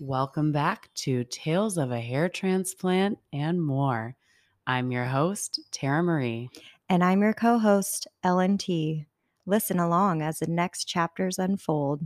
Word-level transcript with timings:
Welcome 0.00 0.52
back 0.52 0.90
to 0.96 1.24
Tales 1.24 1.78
of 1.78 1.90
a 1.90 1.98
Hair 1.98 2.28
Transplant 2.28 3.18
and 3.32 3.62
More. 3.62 4.14
I'm 4.66 4.92
your 4.92 5.06
host, 5.06 5.58
Tara 5.70 6.02
Marie. 6.02 6.50
And 6.90 7.02
I'm 7.02 7.22
your 7.22 7.32
co 7.32 7.58
host, 7.58 8.06
Ellen 8.22 8.58
T. 8.58 9.06
Listen 9.46 9.78
along 9.78 10.20
as 10.20 10.40
the 10.40 10.48
next 10.48 10.84
chapters 10.84 11.38
unfold. 11.38 12.02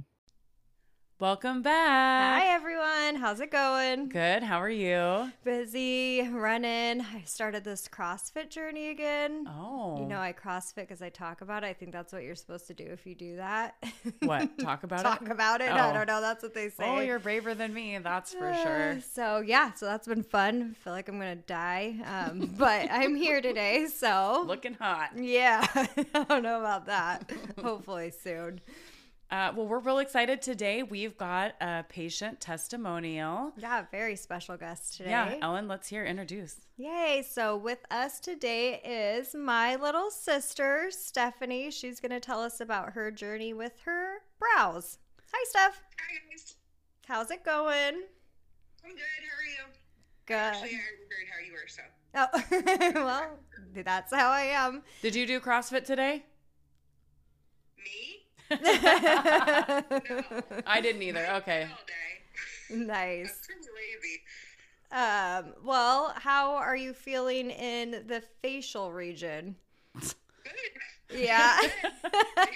Welcome 1.20 1.60
back. 1.60 2.40
Hi, 2.42 2.46
everyone. 2.54 3.16
How's 3.16 3.40
it 3.40 3.50
going? 3.50 4.08
Good. 4.08 4.42
How 4.42 4.58
are 4.58 4.70
you? 4.70 5.30
Busy, 5.44 6.26
running. 6.26 7.02
I 7.02 7.24
started 7.26 7.62
this 7.62 7.86
CrossFit 7.88 8.48
journey 8.48 8.88
again. 8.88 9.44
Oh. 9.46 9.98
You 10.00 10.06
know, 10.06 10.18
I 10.18 10.32
CrossFit 10.32 10.76
because 10.76 11.02
I 11.02 11.10
talk 11.10 11.42
about 11.42 11.62
it. 11.62 11.66
I 11.66 11.72
think 11.74 11.92
that's 11.92 12.14
what 12.14 12.22
you're 12.22 12.34
supposed 12.34 12.68
to 12.68 12.74
do 12.74 12.84
if 12.84 13.04
you 13.06 13.14
do 13.14 13.36
that. 13.36 13.74
What? 14.20 14.58
Talk 14.58 14.82
about 14.84 15.02
talk 15.02 15.20
it? 15.20 15.24
Talk 15.26 15.34
about 15.34 15.60
it. 15.60 15.70
I 15.70 15.90
Oh. 15.90 15.92
don't 15.92 16.06
know. 16.06 16.22
That's 16.22 16.42
what 16.42 16.54
they 16.54 16.70
say. 16.70 16.84
Oh, 16.86 17.00
you're 17.00 17.18
braver 17.18 17.54
than 17.54 17.74
me. 17.74 17.98
That's 17.98 18.32
for 18.32 18.48
Uh, 18.48 18.62
sure. 18.62 19.00
So 19.12 19.40
yeah, 19.40 19.74
so 19.74 19.84
that's 19.84 20.08
been 20.08 20.22
fun. 20.22 20.74
I 20.74 20.82
feel 20.84 20.94
like 20.94 21.08
I'm 21.10 21.18
gonna 21.18 21.36
die, 21.36 21.96
um, 22.06 22.50
but 22.58 22.90
I'm 22.90 23.14
here 23.14 23.42
today. 23.42 23.88
So 23.94 24.44
Looking 24.46 24.72
hot. 24.72 25.10
yeah, 25.16 25.66
I 26.14 26.24
don't 26.24 26.42
know 26.42 26.60
about 26.60 26.86
that. 26.86 27.30
Hopefully 27.62 28.10
soon. 28.10 28.62
Uh, 29.30 29.52
well, 29.54 29.66
we're 29.66 29.78
real 29.78 29.98
excited 29.98 30.42
today. 30.42 30.82
We've 30.82 31.16
got 31.16 31.54
a 31.60 31.84
patient 31.88 32.40
testimonial. 32.40 33.52
Yeah, 33.56 33.84
very 33.92 34.16
special 34.16 34.56
guest 34.56 34.96
today. 34.96 35.10
Yeah, 35.10 35.36
Ellen, 35.40 35.68
let's 35.68 35.86
hear 35.88 36.04
introduce. 36.04 36.56
Yay. 36.76 37.24
So 37.28 37.56
with 37.56 37.78
us 37.92 38.18
today 38.18 38.80
is 38.84 39.32
my 39.32 39.76
little 39.76 40.10
sister, 40.10 40.86
Stephanie. 40.90 41.70
She's 41.70 42.00
going 42.00 42.10
to 42.10 42.18
tell 42.18 42.42
us 42.42 42.60
about 42.60 42.92
her 42.94 43.12
journey 43.12 43.52
with 43.52 43.78
her 43.84 44.14
brows. 44.40 44.98
Hi, 45.32 45.44
Steph. 45.48 45.80
Hi 46.00 46.18
guys. 46.28 46.56
How's 47.06 47.30
it 47.30 47.44
going? 47.44 48.02
I'm 48.84 48.90
good. 48.90 49.22
How 49.22 49.38
are 49.38 49.44
you? 49.44 49.64
Good. 50.26 50.34
Actually, 50.34 50.70
Good. 50.70 50.76
I 50.76 51.20
heard 51.20 51.28
how 51.30 51.46
you 51.46 51.52
were, 51.52 51.68
so. 51.68 51.82
Oh, 52.14 53.04
well, 53.04 53.38
that's 53.84 54.12
how 54.12 54.30
I 54.30 54.42
am. 54.42 54.82
Did 55.02 55.14
you 55.14 55.24
do 55.24 55.38
CrossFit 55.38 55.84
today? 55.84 56.24
Me? 58.50 58.56
I 60.66 60.80
didn't 60.82 61.02
either. 61.02 61.26
Okay. 61.36 61.62
All 61.70 61.78
day. 61.86 62.84
nice. 62.84 63.26
That's 63.28 63.46
pretty 63.46 63.68
lazy. 63.76 64.22
Um, 64.92 65.54
well, 65.64 66.12
how 66.16 66.54
are 66.56 66.76
you 66.76 66.92
feeling 66.92 67.50
in 67.50 68.04
the 68.06 68.22
facial 68.42 68.90
region? 68.92 69.56
Good. 69.94 70.12
Yeah. 71.18 71.58
Yeah. 72.36 72.46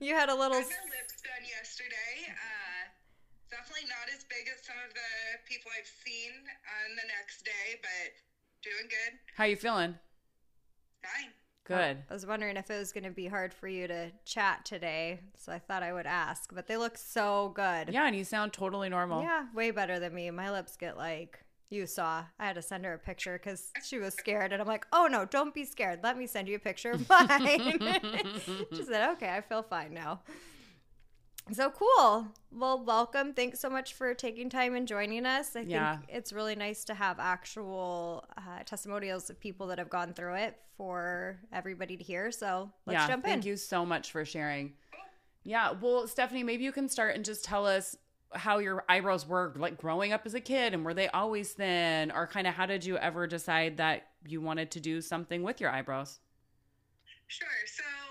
you 0.00 0.14
had 0.14 0.28
a 0.28 0.34
little. 0.34 0.56
had 0.58 0.66
my 0.66 0.88
lips 0.98 1.20
done 1.22 1.44
yesterday. 1.46 2.28
Uh, 2.28 2.82
definitely 3.50 3.88
not 3.88 4.08
as 4.14 4.24
big 4.24 4.48
as 4.52 4.64
some 4.64 4.76
of 4.88 4.92
the 4.94 5.00
people 5.48 5.70
I've 5.78 5.86
seen 6.04 6.32
on 6.32 6.96
the 6.96 7.06
next 7.18 7.44
day, 7.44 7.78
but 7.80 8.12
doing 8.62 8.88
good. 8.88 9.18
How 9.36 9.44
you 9.44 9.56
feeling? 9.56 9.94
Fine. 11.02 11.30
Good. 11.64 11.98
I 12.10 12.12
was 12.12 12.26
wondering 12.26 12.56
if 12.56 12.70
it 12.70 12.78
was 12.78 12.92
going 12.92 13.04
to 13.04 13.10
be 13.10 13.26
hard 13.26 13.54
for 13.54 13.68
you 13.68 13.86
to 13.86 14.10
chat 14.24 14.64
today, 14.64 15.20
so 15.36 15.52
I 15.52 15.58
thought 15.58 15.82
I 15.82 15.92
would 15.92 16.06
ask. 16.06 16.52
But 16.52 16.66
they 16.66 16.76
look 16.76 16.98
so 16.98 17.52
good. 17.54 17.90
Yeah, 17.92 18.06
and 18.06 18.16
you 18.16 18.24
sound 18.24 18.52
totally 18.52 18.88
normal. 18.88 19.22
Yeah, 19.22 19.46
way 19.54 19.70
better 19.70 20.00
than 20.00 20.14
me. 20.14 20.30
My 20.30 20.50
lips 20.50 20.76
get 20.76 20.96
like 20.96 21.44
you 21.70 21.86
saw. 21.86 22.24
I 22.38 22.46
had 22.46 22.56
to 22.56 22.62
send 22.62 22.84
her 22.84 22.94
a 22.94 22.98
picture 22.98 23.38
because 23.38 23.70
she 23.84 23.98
was 23.98 24.14
scared, 24.14 24.52
and 24.52 24.60
I'm 24.60 24.68
like, 24.68 24.86
"Oh 24.92 25.08
no, 25.10 25.24
don't 25.24 25.54
be 25.54 25.64
scared. 25.64 26.00
Let 26.02 26.18
me 26.18 26.26
send 26.26 26.48
you 26.48 26.56
a 26.56 26.58
picture 26.58 26.90
of 26.90 27.08
mine." 27.08 27.78
she 28.72 28.84
said, 28.84 29.10
"Okay, 29.12 29.30
I 29.30 29.40
feel 29.40 29.62
fine 29.62 29.94
now." 29.94 30.20
So 31.50 31.70
cool. 31.70 32.28
Well, 32.52 32.82
welcome. 32.84 33.34
Thanks 33.34 33.58
so 33.60 33.68
much 33.68 33.94
for 33.94 34.14
taking 34.14 34.48
time 34.48 34.74
and 34.74 34.86
joining 34.86 35.26
us. 35.26 35.56
I 35.56 35.60
Yeah. 35.60 35.98
think 35.98 36.10
it's 36.10 36.32
really 36.32 36.54
nice 36.54 36.84
to 36.84 36.94
have 36.94 37.18
actual 37.18 38.24
uh, 38.36 38.62
testimonials 38.64 39.28
of 39.28 39.40
people 39.40 39.66
that 39.68 39.78
have 39.78 39.90
gone 39.90 40.14
through 40.14 40.34
it 40.36 40.56
for 40.76 41.40
everybody 41.52 41.96
to 41.96 42.04
hear. 42.04 42.30
So 42.30 42.70
let's 42.86 42.94
yeah, 42.94 43.08
jump 43.08 43.24
in. 43.24 43.30
thank 43.32 43.44
you 43.44 43.56
so 43.56 43.84
much 43.84 44.12
for 44.12 44.24
sharing. 44.24 44.74
Yeah, 45.44 45.72
well, 45.72 46.06
Stephanie, 46.06 46.44
maybe 46.44 46.62
you 46.62 46.72
can 46.72 46.88
start 46.88 47.16
and 47.16 47.24
just 47.24 47.44
tell 47.44 47.66
us 47.66 47.96
how 48.34 48.58
your 48.60 48.84
eyebrows 48.88 49.26
were 49.26 49.52
like 49.56 49.76
growing 49.76 50.12
up 50.12 50.24
as 50.24 50.34
a 50.34 50.40
kid 50.40 50.72
and 50.72 50.84
were 50.84 50.94
they 50.94 51.08
always 51.08 51.52
thin 51.52 52.10
or 52.12 52.26
kind 52.26 52.46
of 52.46 52.54
how 52.54 52.64
did 52.64 52.84
you 52.84 52.96
ever 52.96 53.26
decide 53.26 53.76
that 53.78 54.06
you 54.26 54.40
wanted 54.40 54.70
to 54.70 54.80
do 54.80 55.00
something 55.02 55.42
with 55.42 55.60
your 55.60 55.70
eyebrows? 55.70 56.20
Sure. 57.26 57.48
So, 57.66 57.82
growing 57.82 58.00
up, 58.00 58.01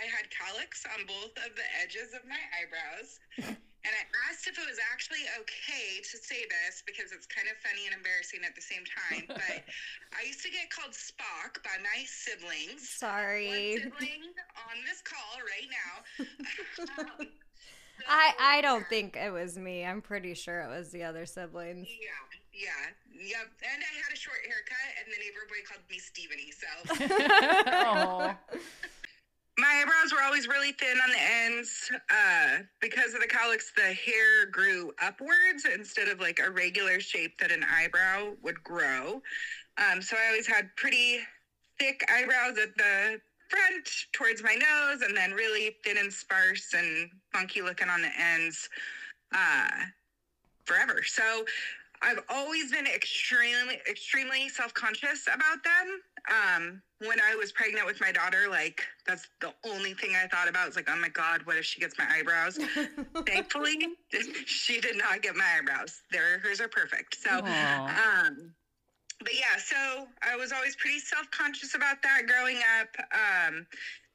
I 0.00 0.08
had 0.08 0.32
colics 0.32 0.88
on 0.88 1.04
both 1.04 1.36
of 1.44 1.52
the 1.52 1.68
edges 1.84 2.16
of 2.16 2.24
my 2.24 2.40
eyebrows. 2.56 3.20
And 3.80 3.96
I 3.96 4.04
asked 4.28 4.46
if 4.46 4.58
it 4.60 4.66
was 4.68 4.76
actually 4.92 5.24
okay 5.40 6.04
to 6.04 6.16
say 6.20 6.44
this 6.44 6.84
because 6.84 7.16
it's 7.16 7.24
kind 7.24 7.48
of 7.48 7.56
funny 7.64 7.88
and 7.88 7.96
embarrassing 7.96 8.44
at 8.44 8.52
the 8.52 8.60
same 8.60 8.84
time. 8.84 9.24
But 9.40 9.64
I 10.12 10.26
used 10.28 10.44
to 10.44 10.50
get 10.52 10.68
called 10.68 10.92
Spock 10.92 11.64
by 11.64 11.80
my 11.80 12.04
siblings. 12.04 12.84
Sorry. 12.84 13.80
One 13.80 13.88
sibling 13.88 14.36
on 14.68 14.76
this 14.84 15.00
call 15.00 15.40
right 15.48 15.68
now. 15.72 15.92
Um, 17.00 17.26
so, 17.26 18.04
I 18.08 18.32
I 18.38 18.60
don't 18.60 18.86
think 18.88 19.16
it 19.16 19.32
was 19.32 19.56
me. 19.58 19.84
I'm 19.84 20.00
pretty 20.00 20.34
sure 20.34 20.60
it 20.60 20.68
was 20.68 20.90
the 20.90 21.04
other 21.04 21.26
siblings. 21.26 21.88
Yeah, 21.88 22.68
yeah, 22.68 22.92
yep. 23.12 23.48
And 23.60 23.82
I 23.82 23.92
had 24.00 24.12
a 24.12 24.16
short 24.16 24.40
haircut, 24.46 24.90
and 25.00 25.12
then 25.12 25.20
everybody 25.28 25.62
called 25.64 25.84
me 25.90 25.98
Stephanie. 25.98 26.52
So 26.52 26.68
oh, 27.76 28.34
my 29.60 29.82
eyebrows 29.82 30.12
were 30.12 30.22
always 30.22 30.48
really 30.48 30.72
thin 30.72 30.98
on 31.02 31.10
the 31.10 31.20
ends. 31.20 31.90
Uh, 32.10 32.62
because 32.80 33.14
of 33.14 33.20
the 33.20 33.26
colics, 33.26 33.72
the 33.76 33.92
hair 33.92 34.46
grew 34.50 34.92
upwards 35.02 35.66
instead 35.72 36.08
of 36.08 36.20
like 36.20 36.40
a 36.44 36.50
regular 36.50 37.00
shape 37.00 37.38
that 37.40 37.52
an 37.52 37.64
eyebrow 37.64 38.32
would 38.42 38.62
grow. 38.64 39.22
Um, 39.78 40.00
so 40.02 40.16
I 40.16 40.28
always 40.28 40.46
had 40.46 40.74
pretty 40.76 41.20
thick 41.78 42.04
eyebrows 42.12 42.58
at 42.58 42.76
the 42.76 43.20
front 43.48 43.88
towards 44.12 44.42
my 44.42 44.54
nose, 44.54 45.02
and 45.02 45.16
then 45.16 45.32
really 45.32 45.76
thin 45.84 45.98
and 45.98 46.12
sparse 46.12 46.72
and 46.74 47.10
funky 47.32 47.62
looking 47.62 47.88
on 47.88 48.02
the 48.02 48.10
ends. 48.18 48.68
Uh, 49.34 49.68
forever. 50.64 51.02
So 51.04 51.44
I've 52.02 52.20
always 52.28 52.70
been 52.72 52.86
extremely, 52.86 53.78
extremely 53.88 54.48
self 54.48 54.72
conscious 54.74 55.26
about 55.26 55.62
them. 55.62 56.00
Um, 56.30 56.82
when 57.06 57.18
I 57.20 57.34
was 57.34 57.52
pregnant 57.52 57.86
with 57.86 58.00
my 58.00 58.12
daughter, 58.12 58.46
like 58.48 58.82
that's 59.06 59.28
the 59.40 59.52
only 59.64 59.94
thing 59.94 60.12
I 60.22 60.26
thought 60.28 60.48
about. 60.48 60.66
was 60.66 60.76
like, 60.76 60.88
oh 60.90 60.96
my 60.96 61.08
God, 61.08 61.42
what 61.44 61.56
if 61.56 61.64
she 61.64 61.80
gets 61.80 61.98
my 61.98 62.06
eyebrows? 62.10 62.58
Thankfully, 63.26 63.88
she 64.46 64.80
did 64.80 64.96
not 64.96 65.22
get 65.22 65.36
my 65.36 65.44
eyebrows. 65.58 66.02
Their 66.10 66.38
hers 66.40 66.60
are 66.60 66.68
perfect. 66.68 67.16
So, 67.22 67.38
um, 67.38 68.52
but 69.20 69.34
yeah, 69.34 69.58
so 69.58 70.08
I 70.22 70.36
was 70.36 70.52
always 70.52 70.76
pretty 70.76 70.98
self 70.98 71.30
conscious 71.30 71.74
about 71.74 72.02
that 72.02 72.22
growing 72.26 72.58
up. 72.80 72.88
Um, 73.12 73.66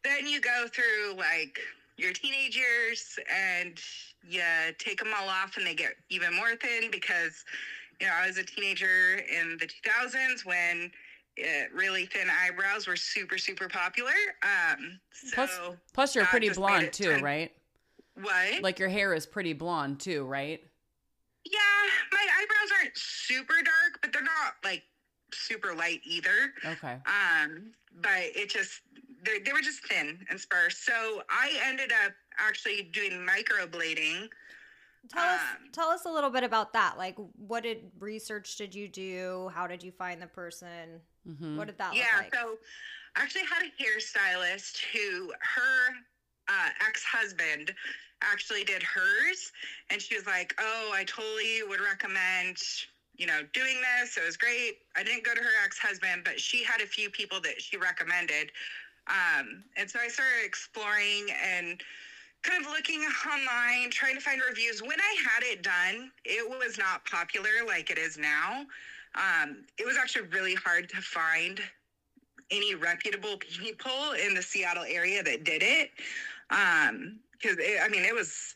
then 0.04 0.28
you 0.28 0.42
go 0.42 0.66
through 0.72 1.16
like 1.18 1.60
your 1.98 2.14
teenage 2.14 2.56
years 2.58 3.18
and 3.34 3.80
you 4.28 4.42
take 4.78 5.00
them 5.00 5.14
all 5.18 5.30
off 5.30 5.58
and 5.58 5.66
they 5.66 5.76
get 5.76 5.94
even 6.10 6.36
more 6.36 6.56
thin 6.56 6.92
because, 6.92 7.46
you 8.00 8.08
know, 8.08 8.14
I 8.14 8.28
was 8.28 8.38
a 8.38 8.44
teenager 8.44 9.16
in 9.18 9.58
the 9.60 9.68
2000s 9.68 10.46
when 10.46 10.92
uh, 11.40 11.44
really 11.74 12.06
thin 12.06 12.28
eyebrows 12.30 12.88
were 12.88 12.96
super, 12.96 13.38
super 13.38 13.68
popular. 13.68 14.12
Um, 14.44 15.00
so, 15.12 15.30
Plus- 15.34 15.60
plus 15.94 16.16
you're 16.16 16.26
pretty 16.26 16.50
blonde 16.50 16.94
too, 16.94 17.18
right? 17.20 17.52
what? 18.22 18.62
Like 18.62 18.80
your 18.80 18.90
hair 18.90 19.14
is 19.14 19.26
pretty 19.26 19.54
blonde 19.54 20.00
too, 20.00 20.24
right? 20.26 20.62
Yeah, 21.46 21.60
my 22.12 22.26
eyebrows 22.40 22.80
aren't 22.80 22.98
super 22.98 23.54
dark, 23.54 24.00
but 24.02 24.12
they're 24.14 24.24
not 24.24 24.56
like 24.64 24.84
super 25.34 25.76
light 25.76 26.02
either. 26.04 26.54
Okay. 26.66 26.98
Um, 27.06 27.72
but 28.02 28.24
it 28.36 28.50
just 28.50 28.82
they 29.24 29.52
were 29.52 29.62
just 29.62 29.86
thin 29.86 30.20
and 30.30 30.40
sparse. 30.40 30.78
So 30.78 31.24
I 31.30 31.52
ended 31.66 31.92
up 32.06 32.14
actually 32.38 32.90
doing 32.94 33.26
microblading. 33.28 34.30
Tell 35.10 35.24
us 35.24 35.42
Um, 35.42 35.72
tell 35.72 35.90
us 35.90 36.06
a 36.06 36.10
little 36.10 36.30
bit 36.30 36.44
about 36.44 36.74
that. 36.74 36.98
Like 36.98 37.16
what 37.38 37.64
did 37.64 37.92
research 38.00 38.56
did 38.56 38.74
you 38.74 38.88
do? 38.88 39.52
How 39.54 39.68
did 39.68 39.84
you 39.84 39.92
find 39.92 40.22
the 40.22 40.28
person? 40.28 41.02
Mm-hmm. 41.28 41.58
What 41.58 41.68
did 41.68 41.78
that 41.78 41.96
yeah, 41.96 42.04
look 42.04 42.24
like? 42.24 42.34
Yeah. 42.34 42.42
So 42.42 42.58
I 43.16 43.22
actually 43.22 43.46
had 43.46 43.64
a 43.64 43.84
hairstylist 43.84 44.78
who 44.94 45.32
her 45.40 45.94
uh, 46.48 46.70
ex-husband 46.88 47.74
actually 48.22 48.64
did 48.64 48.82
hers 48.82 49.52
and 49.90 50.02
she 50.02 50.16
was 50.16 50.26
like 50.26 50.56
oh 50.60 50.92
i 50.94 51.04
totally 51.04 51.62
would 51.68 51.82
recommend 51.82 52.58
you 53.18 53.28
know 53.28 53.42
doing 53.54 53.78
this 53.82 54.18
it 54.18 54.26
was 54.26 54.38
great 54.38 54.78
i 54.96 55.04
didn't 55.04 55.24
go 55.24 55.34
to 55.34 55.42
her 55.42 55.50
ex-husband 55.64 56.22
but 56.24 56.40
she 56.40 56.64
had 56.64 56.82
a 56.82 56.86
few 56.86 57.10
people 57.10 57.40
that 57.42 57.62
she 57.62 57.78
recommended 57.78 58.52
um, 59.08 59.64
and 59.78 59.90
so 59.90 60.00
i 60.00 60.08
started 60.08 60.46
exploring 60.46 61.28
and 61.44 61.82
kind 62.46 62.64
of 62.64 62.70
looking 62.72 63.02
online 63.32 63.90
trying 63.90 64.16
to 64.16 64.22
find 64.22 64.42
reviews 64.48 64.82
when 64.82 65.00
i 65.00 65.16
had 65.24 65.44
it 65.44 65.64
done 65.64 66.12
it 66.26 66.48
was 66.48 66.78
not 66.78 67.04
popular 67.06 67.66
like 67.68 67.90
it 67.90 67.98
is 67.98 68.18
now 68.18 68.66
um, 69.16 69.64
it 69.78 69.86
was 69.86 69.98
actually 69.98 70.28
really 70.28 70.56
hard 70.56 70.90
to 70.90 70.98
find 70.98 71.62
any 72.52 72.76
reputable 72.76 73.38
people 73.38 74.12
in 74.26 74.34
the 74.34 74.42
Seattle 74.42 74.84
area 74.88 75.24
that 75.24 75.44
did 75.44 75.64
it. 75.64 75.92
Um, 76.50 77.20
because 77.32 77.58
I 77.84 77.90
mean, 77.90 78.04
it 78.04 78.14
was 78.14 78.56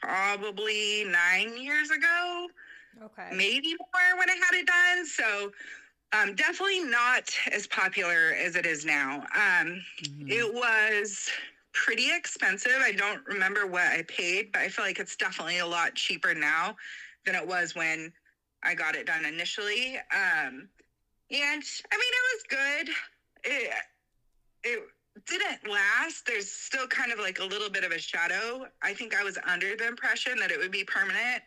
probably 0.00 1.04
nine 1.04 1.56
years 1.62 1.90
ago, 1.90 2.48
Okay. 3.04 3.30
maybe 3.34 3.74
more 3.74 4.18
when 4.18 4.28
I 4.30 4.34
had 4.34 4.54
it 4.54 4.66
done. 4.66 5.06
So 5.06 5.52
um, 6.12 6.34
definitely 6.34 6.84
not 6.84 7.30
as 7.52 7.66
popular 7.66 8.34
as 8.38 8.56
it 8.56 8.66
is 8.66 8.84
now. 8.84 9.20
Um, 9.34 9.82
Mhm. 10.02 10.30
It 10.30 10.54
was 10.54 11.30
pretty 11.72 12.08
expensive. 12.14 12.78
I 12.80 12.92
don't 12.92 13.26
remember 13.26 13.66
what 13.66 13.82
I 13.82 14.02
paid, 14.08 14.52
but 14.52 14.62
I 14.62 14.68
feel 14.68 14.84
like 14.84 14.98
it's 14.98 15.16
definitely 15.16 15.58
a 15.58 15.66
lot 15.66 15.94
cheaper 15.94 16.34
now 16.34 16.76
than 17.24 17.34
it 17.34 17.46
was 17.46 17.74
when 17.74 18.12
I 18.62 18.74
got 18.74 18.94
it 18.94 19.06
done 19.06 19.24
initially. 19.24 19.96
Um, 19.96 20.68
and 21.30 21.62
I 21.90 21.96
mean, 21.96 22.12
it 22.12 22.26
was 22.34 22.42
good. 22.48 22.88
It, 23.44 23.72
it 24.64 24.82
didn't 25.26 25.70
last. 25.70 26.26
There's 26.26 26.50
still 26.50 26.86
kind 26.86 27.12
of 27.12 27.18
like 27.18 27.38
a 27.38 27.44
little 27.44 27.70
bit 27.70 27.84
of 27.84 27.92
a 27.92 27.98
shadow. 27.98 28.66
I 28.82 28.94
think 28.94 29.14
I 29.14 29.24
was 29.24 29.38
under 29.46 29.76
the 29.76 29.86
impression 29.86 30.38
that 30.38 30.50
it 30.50 30.58
would 30.58 30.70
be 30.70 30.84
permanent, 30.84 31.42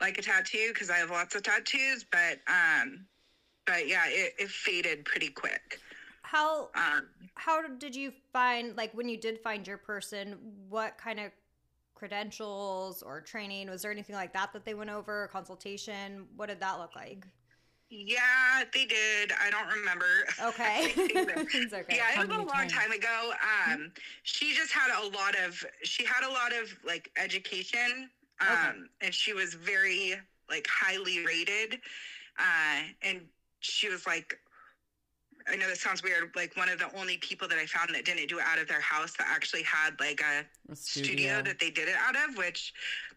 like 0.00 0.18
a 0.18 0.22
tattoo, 0.22 0.70
because 0.72 0.90
I 0.90 0.96
have 0.96 1.10
lots 1.10 1.34
of 1.34 1.42
tattoos. 1.42 2.04
But 2.10 2.38
um, 2.46 3.06
but 3.66 3.88
yeah, 3.88 4.04
it, 4.06 4.34
it 4.38 4.48
faded 4.48 5.04
pretty 5.04 5.28
quick. 5.28 5.80
How 6.30 6.70
Um, 6.74 7.08
how 7.34 7.66
did 7.66 7.94
you 7.96 8.12
find 8.32 8.76
like 8.76 8.92
when 8.94 9.08
you 9.08 9.16
did 9.16 9.40
find 9.40 9.66
your 9.66 9.78
person? 9.78 10.38
What 10.68 10.98
kind 10.98 11.20
of 11.20 11.32
credentials 11.94 13.02
or 13.02 13.20
training 13.20 13.70
was 13.70 13.82
there 13.82 13.92
anything 13.92 14.16
like 14.16 14.32
that 14.34 14.52
that 14.52 14.64
they 14.64 14.74
went 14.74 14.90
over? 14.90 15.28
Consultation? 15.32 16.26
What 16.36 16.46
did 16.48 16.60
that 16.60 16.78
look 16.78 16.94
like? 16.96 17.26
Yeah, 17.90 18.64
they 18.74 18.84
did. 18.84 19.32
I 19.40 19.50
don't 19.50 19.68
remember. 19.68 20.04
Okay, 20.38 20.94
okay. 21.72 21.96
yeah, 21.96 22.12
How 22.12 22.22
it 22.22 22.28
was 22.28 22.38
a 22.38 22.44
long 22.44 22.46
times? 22.46 22.72
time 22.72 22.92
ago. 22.92 23.32
Um, 23.42 23.92
she 24.24 24.54
just 24.54 24.72
had 24.72 24.90
a 25.02 25.06
lot 25.08 25.34
of 25.36 25.64
she 25.84 26.04
had 26.04 26.22
a 26.26 26.30
lot 26.30 26.52
of 26.52 26.68
like 26.84 27.10
education, 27.16 28.10
um, 28.40 28.48
Okay. 28.52 28.72
and 29.00 29.14
she 29.14 29.32
was 29.32 29.54
very 29.54 30.16
like 30.50 30.66
highly 30.70 31.24
rated, 31.24 31.80
uh, 32.38 32.82
and 33.02 33.22
she 33.60 33.88
was 33.88 34.06
like. 34.06 34.38
I 35.50 35.56
know 35.56 35.68
this 35.68 35.80
sounds 35.80 36.02
weird. 36.02 36.30
Like 36.36 36.56
one 36.56 36.68
of 36.68 36.78
the 36.78 36.94
only 36.98 37.18
people 37.18 37.48
that 37.48 37.58
I 37.58 37.66
found 37.66 37.94
that 37.94 38.04
didn't 38.04 38.28
do 38.28 38.38
it 38.38 38.44
out 38.46 38.58
of 38.58 38.68
their 38.68 38.80
house 38.80 39.14
that 39.18 39.26
actually 39.28 39.62
had 39.62 39.98
like 40.00 40.20
a 40.20 40.44
A 40.70 40.76
studio. 40.76 41.42
that 41.42 41.58
they 41.58 41.70
did 41.70 41.88
it 41.88 41.96
out 41.98 42.16
of, 42.16 42.36
which 42.36 42.72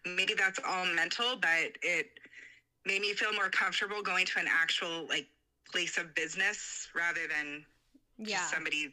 maybe 0.06 0.34
that's 0.34 0.60
all 0.68 0.86
mental, 0.86 1.36
but 1.36 1.78
it 1.82 2.08
made 2.86 3.02
me 3.02 3.14
feel 3.14 3.34
more 3.34 3.50
comfortable 3.50 4.02
going 4.02 4.26
to 4.28 4.40
an 4.40 4.48
actual 4.50 5.08
like 5.10 5.28
place 5.72 5.98
of 5.98 6.14
business 6.16 6.90
rather 6.96 7.28
than 7.28 7.66
yeah, 8.18 8.38
just 8.38 8.50
somebody's 8.50 8.92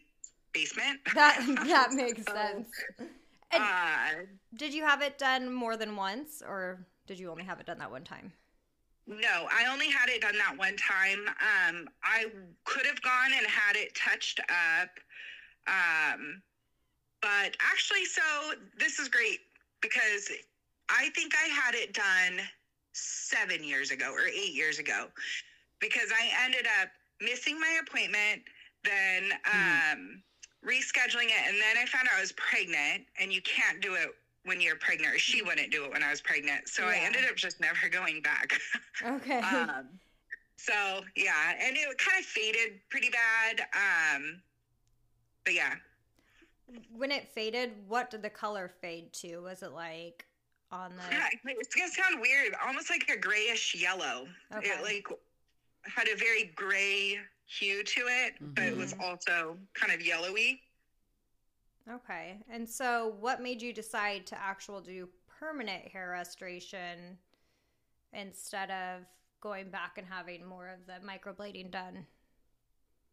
basement. 0.52 1.00
that 1.14 1.40
that 1.66 1.92
makes 1.92 2.24
So, 2.26 2.32
sense. 2.32 2.68
And 3.50 3.62
Uh, 3.62 4.26
did 4.54 4.74
you 4.74 4.84
have 4.84 5.02
it 5.02 5.18
done 5.18 5.52
more 5.52 5.76
than 5.76 5.96
once, 5.96 6.42
or 6.46 6.86
did 7.06 7.18
you 7.18 7.30
only 7.30 7.44
have 7.44 7.60
it 7.60 7.66
done 7.66 7.78
that 7.78 7.90
one 7.90 8.04
time? 8.04 8.32
No, 9.08 9.48
I 9.50 9.72
only 9.72 9.90
had 9.90 10.10
it 10.10 10.20
done 10.20 10.36
that 10.36 10.56
one 10.58 10.76
time. 10.76 11.20
Um, 11.28 11.88
I 12.04 12.26
could 12.64 12.84
have 12.84 13.00
gone 13.00 13.32
and 13.36 13.46
had 13.46 13.74
it 13.74 13.94
touched 13.94 14.38
up. 14.40 14.90
Um, 15.66 16.42
but 17.22 17.56
actually, 17.58 18.04
so 18.04 18.22
this 18.78 18.98
is 18.98 19.08
great 19.08 19.40
because 19.80 20.30
I 20.90 21.08
think 21.14 21.32
I 21.34 21.48
had 21.48 21.74
it 21.74 21.94
done 21.94 22.46
seven 22.92 23.64
years 23.64 23.90
ago 23.90 24.12
or 24.12 24.26
eight 24.26 24.52
years 24.52 24.78
ago 24.78 25.06
because 25.80 26.10
I 26.12 26.44
ended 26.44 26.66
up 26.80 26.88
missing 27.22 27.58
my 27.58 27.80
appointment, 27.86 28.42
then 28.84 29.32
um, 29.46 30.22
rescheduling 30.64 31.26
it, 31.26 31.48
and 31.48 31.56
then 31.56 31.76
I 31.80 31.86
found 31.86 32.08
out 32.08 32.18
I 32.18 32.20
was 32.20 32.32
pregnant, 32.32 33.06
and 33.20 33.32
you 33.32 33.40
can't 33.42 33.80
do 33.80 33.94
it 33.94 34.10
when 34.48 34.60
you're 34.60 34.76
pregnant, 34.76 35.14
or 35.14 35.18
she 35.18 35.42
wouldn't 35.42 35.70
do 35.70 35.84
it 35.84 35.92
when 35.92 36.02
I 36.02 36.10
was 36.10 36.20
pregnant. 36.20 36.68
So 36.68 36.84
I 36.84 36.96
ended 36.96 37.22
up 37.28 37.36
just 37.36 37.60
never 37.60 37.88
going 37.90 38.20
back. 38.22 38.58
Okay. 39.04 39.38
um, 39.40 39.84
so 40.56 40.72
yeah, 41.14 41.52
and 41.60 41.76
it 41.76 41.86
kind 41.98 42.18
of 42.18 42.24
faded 42.24 42.80
pretty 42.90 43.10
bad. 43.10 43.60
Um, 44.16 44.40
but 45.44 45.54
yeah, 45.54 45.74
when 46.96 47.12
it 47.12 47.28
faded, 47.28 47.72
what 47.86 48.10
did 48.10 48.22
the 48.22 48.30
color 48.30 48.72
fade 48.80 49.12
to? 49.14 49.38
Was 49.38 49.62
it 49.62 49.72
like 49.72 50.24
on 50.72 50.90
the? 50.96 51.14
yeah, 51.14 51.28
it's 51.44 51.74
gonna 51.74 51.88
sound 51.88 52.20
weird, 52.20 52.54
almost 52.66 52.90
like 52.90 53.08
a 53.14 53.18
grayish 53.18 53.74
yellow. 53.74 54.26
Okay. 54.56 54.68
It 54.70 54.82
like 54.82 55.06
had 55.84 56.08
a 56.08 56.16
very 56.16 56.52
gray 56.56 57.18
hue 57.46 57.82
to 57.82 58.00
it, 58.00 58.34
but 58.40 58.64
it 58.64 58.76
was 58.76 58.92
Mhm. 58.94 59.02
also 59.02 59.56
kind 59.74 59.92
of 59.92 60.04
yellowy. 60.04 60.60
Okay. 61.90 62.38
And 62.50 62.68
so, 62.68 63.14
what 63.20 63.40
made 63.42 63.62
you 63.62 63.72
decide 63.72 64.26
to 64.26 64.40
actually 64.40 64.82
do 64.84 65.08
permanent 65.38 65.88
hair 65.88 66.10
restoration 66.10 67.18
instead 68.12 68.70
of 68.70 69.02
going 69.40 69.70
back 69.70 69.96
and 69.96 70.06
having 70.06 70.44
more 70.44 70.68
of 70.68 70.86
the 70.86 71.06
microblading 71.06 71.70
done? 71.70 72.06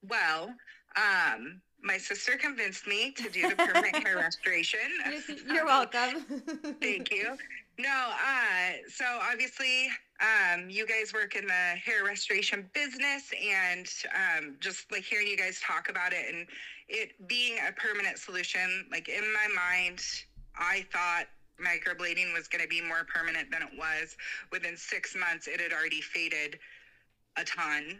Well, 0.03 0.53
um, 0.95 1.61
my 1.81 1.97
sister 1.97 2.37
convinced 2.37 2.87
me 2.87 3.11
to 3.11 3.29
do 3.29 3.49
the 3.49 3.55
permanent 3.55 4.05
hair 4.05 4.17
restoration. 4.21 4.79
You're 5.47 5.65
welcome. 5.65 6.25
Thank 6.81 7.11
you. 7.11 7.37
No, 7.77 7.89
uh, 7.89 8.73
so 8.89 9.05
obviously, 9.31 9.89
um, 10.21 10.69
you 10.69 10.87
guys 10.87 11.13
work 11.13 11.35
in 11.35 11.45
the 11.45 11.53
hair 11.53 12.05
restoration 12.05 12.69
business, 12.73 13.31
and 13.33 13.87
um, 14.15 14.55
just 14.61 14.91
like 14.91 15.03
hearing 15.03 15.27
you 15.27 15.37
guys 15.37 15.59
talk 15.59 15.89
about 15.89 16.13
it 16.13 16.33
and 16.33 16.47
it 16.87 17.27
being 17.27 17.57
a 17.67 17.71
permanent 17.73 18.17
solution, 18.17 18.85
like 18.91 19.09
in 19.09 19.23
my 19.33 19.47
mind, 19.53 19.99
I 20.55 20.85
thought 20.91 21.25
microblading 21.61 22.33
was 22.33 22.47
going 22.47 22.61
to 22.61 22.67
be 22.67 22.81
more 22.81 23.05
permanent 23.13 23.51
than 23.51 23.61
it 23.61 23.77
was. 23.77 24.15
Within 24.51 24.77
six 24.77 25.15
months, 25.15 25.47
it 25.47 25.59
had 25.59 25.73
already 25.73 26.01
faded 26.01 26.59
a 27.37 27.43
ton. 27.43 27.99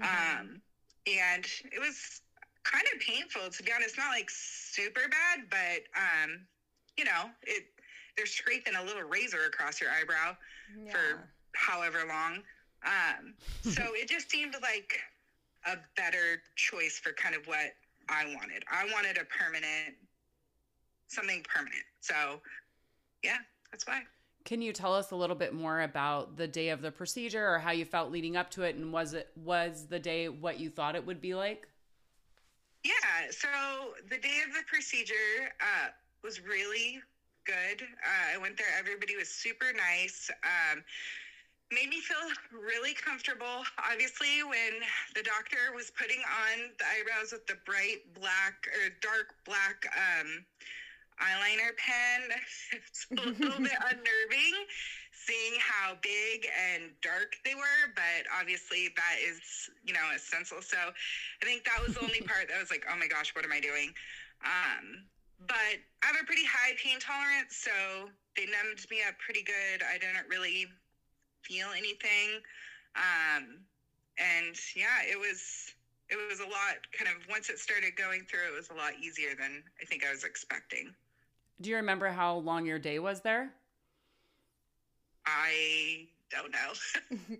Mhm. 0.00 0.40
Um, 0.40 0.62
and 1.06 1.46
it 1.72 1.80
was 1.80 2.20
kind 2.64 2.84
of 2.94 3.00
painful, 3.00 3.50
to 3.50 3.62
be 3.62 3.72
honest. 3.72 3.96
Not 3.96 4.10
like 4.10 4.30
super 4.30 5.08
bad, 5.08 5.46
but 5.50 5.86
um, 5.96 6.40
you 6.96 7.04
know, 7.04 7.30
it 7.42 7.64
they're 8.16 8.26
scraping 8.26 8.74
a 8.74 8.82
little 8.82 9.02
razor 9.02 9.44
across 9.46 9.80
your 9.80 9.90
eyebrow 9.90 10.36
yeah. 10.82 10.92
for 10.92 11.28
however 11.52 11.98
long. 12.08 12.42
Um, 12.84 13.34
so 13.62 13.82
it 13.94 14.08
just 14.08 14.30
seemed 14.30 14.56
like 14.62 15.00
a 15.66 15.76
better 15.96 16.42
choice 16.54 16.98
for 17.02 17.12
kind 17.12 17.34
of 17.34 17.46
what 17.46 17.74
I 18.08 18.24
wanted. 18.26 18.64
I 18.70 18.86
wanted 18.92 19.18
a 19.18 19.24
permanent, 19.24 19.96
something 21.08 21.44
permanent. 21.52 21.82
So, 22.00 22.40
yeah, 23.22 23.38
that's 23.70 23.86
why. 23.86 24.02
Can 24.46 24.62
you 24.62 24.72
tell 24.72 24.94
us 24.94 25.10
a 25.10 25.16
little 25.16 25.34
bit 25.34 25.52
more 25.52 25.82
about 25.82 26.36
the 26.36 26.46
day 26.46 26.68
of 26.68 26.80
the 26.80 26.92
procedure 26.92 27.44
or 27.44 27.58
how 27.58 27.72
you 27.72 27.84
felt 27.84 28.12
leading 28.12 28.36
up 28.36 28.48
to 28.52 28.62
it 28.62 28.76
and 28.76 28.92
was 28.92 29.12
it 29.12 29.28
was 29.34 29.86
the 29.90 29.98
day 29.98 30.28
what 30.28 30.60
you 30.60 30.70
thought 30.70 30.94
it 30.94 31.04
would 31.04 31.20
be 31.20 31.34
like? 31.34 31.66
Yeah, 32.84 32.92
so 33.30 33.48
the 34.08 34.18
day 34.18 34.38
of 34.46 34.54
the 34.54 34.62
procedure 34.68 35.50
uh, 35.60 35.88
was 36.22 36.40
really 36.40 37.00
good. 37.44 37.82
Uh, 37.82 38.34
I 38.36 38.38
went 38.38 38.56
there, 38.56 38.68
everybody 38.78 39.16
was 39.16 39.28
super 39.28 39.72
nice. 39.74 40.30
Um, 40.44 40.84
made 41.72 41.88
me 41.88 41.98
feel 41.98 42.30
really 42.52 42.94
comfortable. 42.94 43.64
Obviously, 43.90 44.44
when 44.44 44.78
the 45.16 45.24
doctor 45.24 45.74
was 45.74 45.90
putting 45.90 46.20
on 46.20 46.70
the 46.78 46.84
eyebrows 46.84 47.32
with 47.32 47.48
the 47.48 47.58
bright 47.66 48.06
black 48.14 48.68
or 48.78 48.94
dark 49.02 49.34
black 49.44 49.90
um, 49.90 50.44
eyeliner 51.20 51.72
pen, 51.76 52.30
it's 52.72 53.06
a 53.10 53.14
little 53.14 53.62
bit 53.62 53.78
unnerving 53.90 54.66
seeing 55.26 55.58
how 55.58 55.98
big 56.02 56.46
and 56.54 56.94
dark 57.02 57.34
they 57.44 57.54
were, 57.54 57.90
but 57.94 58.22
obviously 58.30 58.94
that 58.94 59.18
is, 59.18 59.68
you 59.82 59.92
know, 59.92 60.06
a 60.14 60.18
stencil. 60.18 60.62
So 60.62 60.78
I 60.78 61.44
think 61.44 61.64
that 61.66 61.82
was 61.82 61.98
the 61.98 62.02
only 62.06 62.20
part 62.30 62.46
that 62.48 62.60
was 62.60 62.70
like, 62.70 62.86
oh 62.86 62.96
my 62.96 63.08
gosh, 63.08 63.34
what 63.34 63.44
am 63.44 63.50
I 63.50 63.58
doing? 63.58 63.90
Um, 64.46 65.02
but 65.50 65.82
I 66.02 66.06
have 66.06 66.16
a 66.22 66.24
pretty 66.24 66.46
high 66.46 66.78
pain 66.78 67.02
tolerance, 67.02 67.58
so 67.58 68.08
they 68.36 68.46
numbed 68.46 68.86
me 68.88 69.02
up 69.02 69.18
pretty 69.18 69.42
good. 69.42 69.82
I 69.82 69.98
didn't 69.98 70.30
really 70.30 70.70
feel 71.42 71.68
anything. 71.76 72.40
Um, 72.94 73.66
and 74.16 74.56
yeah, 74.74 75.04
it 75.04 75.18
was 75.18 75.74
it 76.08 76.16
was 76.30 76.38
a 76.38 76.46
lot 76.46 76.78
kind 76.96 77.10
of 77.10 77.26
once 77.28 77.50
it 77.50 77.58
started 77.58 77.96
going 77.98 78.24
through, 78.30 78.54
it 78.54 78.56
was 78.56 78.70
a 78.70 78.78
lot 78.78 78.94
easier 79.02 79.34
than 79.36 79.62
I 79.82 79.84
think 79.84 80.06
I 80.06 80.10
was 80.12 80.24
expecting. 80.24 80.94
Do 81.60 81.70
you 81.70 81.76
remember 81.76 82.08
how 82.08 82.36
long 82.36 82.66
your 82.66 82.78
day 82.78 82.98
was 82.98 83.20
there? 83.22 83.52
I 85.26 86.06
don't 86.30 86.52
know. 86.52 87.16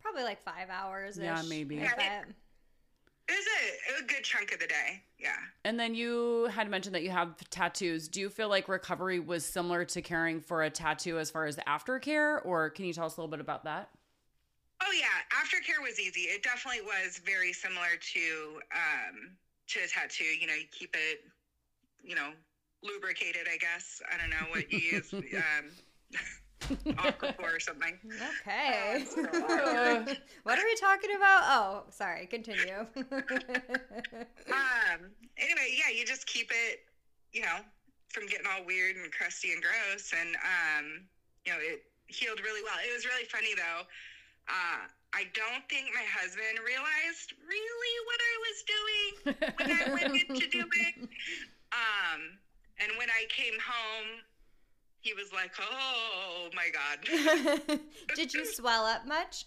Probably 0.00 0.22
like 0.22 0.42
five 0.44 0.68
hours. 0.70 1.18
Yeah, 1.18 1.42
maybe. 1.48 1.76
Yeah. 1.76 2.22
It 3.28 3.32
was 3.32 3.46
a, 3.98 4.04
a 4.04 4.06
good 4.06 4.22
chunk 4.22 4.52
of 4.52 4.60
the 4.60 4.66
day. 4.66 5.02
Yeah. 5.18 5.36
And 5.64 5.80
then 5.80 5.94
you 5.94 6.48
had 6.52 6.70
mentioned 6.70 6.94
that 6.94 7.02
you 7.02 7.10
have 7.10 7.36
tattoos. 7.50 8.06
Do 8.08 8.20
you 8.20 8.28
feel 8.28 8.48
like 8.48 8.68
recovery 8.68 9.18
was 9.18 9.44
similar 9.44 9.84
to 9.86 10.02
caring 10.02 10.40
for 10.40 10.62
a 10.62 10.70
tattoo 10.70 11.18
as 11.18 11.30
far 11.30 11.46
as 11.46 11.56
aftercare, 11.56 12.38
or 12.44 12.70
can 12.70 12.84
you 12.84 12.92
tell 12.92 13.06
us 13.06 13.16
a 13.16 13.20
little 13.20 13.30
bit 13.30 13.40
about 13.40 13.64
that? 13.64 13.90
Oh 14.80 14.92
yeah, 14.92 15.06
aftercare 15.34 15.82
was 15.82 15.98
easy. 15.98 16.22
It 16.22 16.42
definitely 16.42 16.82
was 16.82 17.20
very 17.24 17.52
similar 17.52 17.96
to 17.98 18.60
um 18.72 19.36
to 19.68 19.80
a 19.80 19.88
tattoo. 19.88 20.24
You 20.24 20.46
know, 20.46 20.54
you 20.54 20.66
keep 20.70 20.94
it, 20.94 21.24
you 22.04 22.14
know, 22.14 22.30
lubricated. 22.86 23.46
I 23.52 23.56
guess 23.58 24.00
I 24.12 24.16
don't 24.18 24.30
know 24.30 24.46
what 24.50 24.72
you 24.72 24.78
use. 24.78 25.12
Um, 25.36 25.70
or 27.38 27.60
something. 27.60 27.98
Okay. 28.40 29.04
Uh, 29.16 30.04
what 30.42 30.58
are 30.58 30.64
we 30.64 30.74
talking 30.80 31.10
about? 31.16 31.42
Oh, 31.44 31.82
sorry. 31.90 32.26
Continue. 32.26 32.86
Um. 34.50 35.10
Anyway, 35.36 35.68
yeah, 35.76 35.90
you 35.94 36.04
just 36.06 36.26
keep 36.26 36.50
it, 36.50 36.80
you 37.32 37.42
know, 37.42 37.58
from 38.08 38.26
getting 38.26 38.46
all 38.46 38.64
weird 38.64 38.96
and 38.96 39.12
crusty 39.12 39.52
and 39.52 39.62
gross, 39.62 40.12
and 40.18 40.36
um, 40.36 41.02
you 41.44 41.52
know, 41.52 41.58
it 41.60 41.82
healed 42.06 42.40
really 42.40 42.62
well. 42.64 42.76
It 42.80 42.92
was 42.94 43.04
really 43.04 43.24
funny 43.24 43.54
though. 43.54 43.82
Uh, 44.48 44.86
I 45.12 45.24
don't 45.34 45.64
think 45.68 45.88
my 45.94 46.04
husband 46.06 46.58
realized 46.64 47.32
really 47.48 47.94
what 48.06 48.20
I 48.20 48.34
was 48.46 48.56
doing 48.74 49.12
when 49.56 49.68
I 49.72 49.84
went 49.92 50.30
into 50.30 50.46
do 50.50 50.64
it. 50.64 50.94
Um, 51.72 52.38
and 52.78 52.92
when 52.98 53.08
I 53.10 53.26
came 53.28 53.54
home, 53.54 54.20
he 55.00 55.14
was 55.14 55.32
like, 55.32 55.52
"Oh 55.60 56.48
my 56.54 56.68
god." 56.70 57.80
Did 58.14 58.34
you 58.34 58.44
swell 58.44 58.84
up 58.84 59.06
much? 59.06 59.46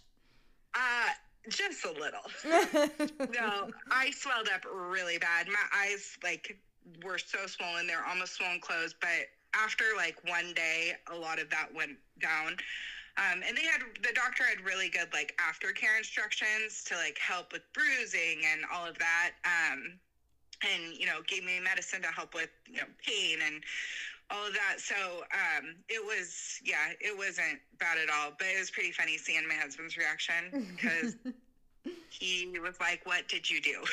Uh, 0.74 1.09
just 1.50 1.86
a 1.86 1.91
little. 1.91 2.25
No, 3.33 3.69
I 3.91 4.12
swelled 4.12 4.50
up 4.53 4.65
really 4.71 5.17
bad. 5.17 5.48
My 5.48 5.65
eyes 5.75 6.17
like 6.24 6.57
were 7.03 7.17
so 7.17 7.45
swollen; 7.45 7.88
they're 7.88 8.05
almost 8.05 8.36
swollen 8.36 8.59
closed. 8.59 8.95
But 9.00 9.27
after 9.53 9.83
like 9.98 10.17
one 10.27 10.53
day, 10.53 10.93
a 11.12 11.15
lot 11.15 11.39
of 11.39 11.50
that 11.50 11.74
went 11.74 11.98
down. 12.21 12.57
Um, 13.17 13.41
and 13.45 13.57
they 13.57 13.63
had 13.63 13.81
the 14.01 14.13
doctor 14.13 14.43
had 14.43 14.63
really 14.63 14.89
good 14.89 15.09
like 15.13 15.38
aftercare 15.39 15.98
instructions 15.98 16.83
to 16.86 16.95
like 16.95 17.17
help 17.19 17.51
with 17.51 17.62
bruising 17.74 18.41
and 18.51 18.62
all 18.74 18.86
of 18.86 18.98
that. 19.00 19.31
Um, 19.43 20.00
and 20.62 20.96
you 20.98 21.06
know, 21.06 21.22
gave 21.28 21.44
me 21.44 21.60
medicine 21.60 22.01
to 22.01 22.08
help 22.08 22.34
with 22.34 22.50
you 22.68 22.78
know 22.78 22.88
pain 23.06 23.39
and 23.46 23.63
all 24.32 24.46
of 24.46 24.54
that. 24.54 24.80
So 24.80 24.96
um, 24.96 25.75
it 25.88 26.04
was 26.04 26.60
yeah, 26.63 26.94
it 27.00 27.18
wasn't 27.18 27.60
bad 27.80 27.98
at 27.98 28.10
all. 28.10 28.34
But 28.38 28.48
it 28.56 28.60
was 28.60 28.72
pretty 28.72 28.92
funny 28.92 29.18
seeing 29.18 29.48
my 29.48 29.56
husband's 29.56 29.98
reaction 29.98 30.75
because 30.75 31.16
he 32.10 32.60
was 32.60 32.80
like, 32.80 33.06
"What 33.06 33.28
did 33.28 33.50
you 33.50 33.62
do?" 33.62 33.84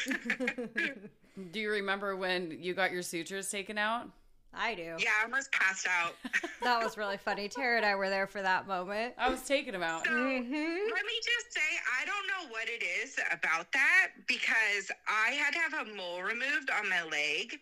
Do 1.52 1.60
you 1.60 1.70
remember 1.70 2.16
when 2.16 2.56
you 2.62 2.72
got 2.72 2.92
your 2.92 3.02
sutures 3.02 3.50
taken 3.50 3.76
out? 3.76 4.08
I 4.56 4.74
do. 4.74 4.96
yeah, 4.98 5.10
I 5.20 5.24
almost 5.24 5.52
passed 5.52 5.86
out. 5.88 6.14
That 6.62 6.82
was 6.82 6.96
really 6.96 7.18
funny. 7.18 7.48
Tara 7.48 7.76
and 7.76 7.84
I 7.86 7.94
were 7.94 8.08
there 8.08 8.26
for 8.26 8.40
that 8.42 8.66
moment. 8.66 9.14
I 9.18 9.28
was 9.28 9.42
taking 9.42 9.72
them 9.72 9.82
out. 9.82 10.04
So 10.04 10.10
Mhm. 10.10 10.78
let 10.90 11.04
me 11.04 11.12
just 11.22 11.52
say, 11.52 11.60
I 12.00 12.04
don't 12.06 12.26
know 12.26 12.50
what 12.50 12.68
it 12.68 12.82
is 12.82 13.16
about 13.30 13.70
that 13.72 14.08
because 14.26 14.90
I 15.06 15.32
had 15.32 15.52
to 15.52 15.58
have 15.60 15.74
a 15.86 15.92
mole 15.94 16.22
removed 16.22 16.70
on 16.70 16.88
my 16.88 17.02
leg, 17.04 17.60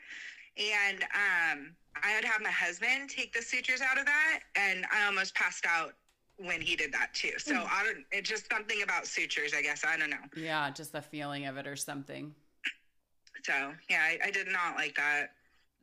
and 0.57 1.03
um, 1.03 1.75
I 2.03 2.07
had 2.07 2.23
to 2.23 2.29
have 2.29 2.41
my 2.41 2.51
husband 2.53 3.11
take 3.11 3.33
the 3.35 3.43
sutures 3.43 3.81
out 3.81 3.99
of 3.99 4.07
that, 4.07 4.41
and 4.55 4.87
I 4.93 5.05
almost 5.07 5.35
passed 5.35 5.67
out 5.67 5.95
when 6.37 6.61
he 6.61 6.77
did 6.77 6.93
that 6.93 7.13
too. 7.13 7.33
So 7.39 7.57
I 7.57 7.83
don't. 7.85 8.05
It's 8.13 8.31
just 8.31 8.49
something 8.51 8.83
about 8.83 9.07
sutures, 9.07 9.53
I 9.55 9.61
guess. 9.61 9.85
I 9.85 9.97
don't 9.99 10.11
know. 10.11 10.25
Yeah, 10.37 10.71
just 10.71 10.93
the 10.93 11.03
feeling 11.03 11.47
of 11.47 11.57
it 11.57 11.67
or 11.67 11.77
something. 11.77 12.33
So 13.45 13.73
yeah, 13.91 14.01
I, 14.03 14.19
I 14.27 14.31
did 14.31 14.49
not 14.49 14.77
like 14.77 14.95
that. 14.97 15.33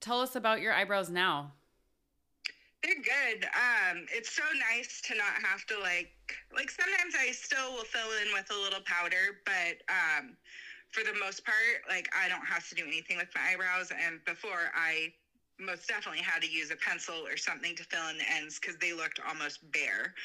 Tell 0.02 0.20
us 0.20 0.36
about 0.36 0.62
your 0.62 0.74
eyebrows 0.74 1.10
now. 1.10 1.54
They're 2.84 2.96
good. 2.96 3.46
Um, 3.46 4.08
it's 4.12 4.32
so 4.32 4.42
nice 4.74 5.02
to 5.02 5.16
not 5.16 5.34
have 5.44 5.66
to 5.68 5.80
like 5.80 6.12
like 6.54 6.72
sometimes 6.72 7.14
I 7.18 7.32
still 7.32 7.74
will 7.74 7.86
fill 7.86 8.10
in 8.26 8.34
with 8.34 8.50
a 8.52 8.60
little 8.60 8.82
powder, 8.86 9.38
but 9.46 9.78
um, 9.88 10.36
for 10.90 11.04
the 11.04 11.18
most 11.20 11.46
part, 11.46 11.86
like 11.88 12.10
I 12.18 12.28
don't 12.28 12.46
have 12.46 12.68
to 12.70 12.76
do 12.76 12.84
anything 12.86 13.18
with 13.18 13.30
my 13.36 13.54
eyebrows. 13.54 13.92
And 13.92 14.20
before 14.26 14.74
I 14.74 15.14
most 15.60 15.88
definitely 15.88 16.24
had 16.24 16.42
to 16.42 16.50
use 16.50 16.72
a 16.72 16.76
pencil 16.76 17.16
or 17.28 17.38
something 17.38 17.76
to 17.76 17.84
fill 17.84 18.10
in 18.10 18.18
the 18.18 18.26
ends 18.36 18.60
because 18.60 18.78
they 18.78 18.94
looked 18.94 19.20
almost 19.28 19.60
bare. 19.72 20.16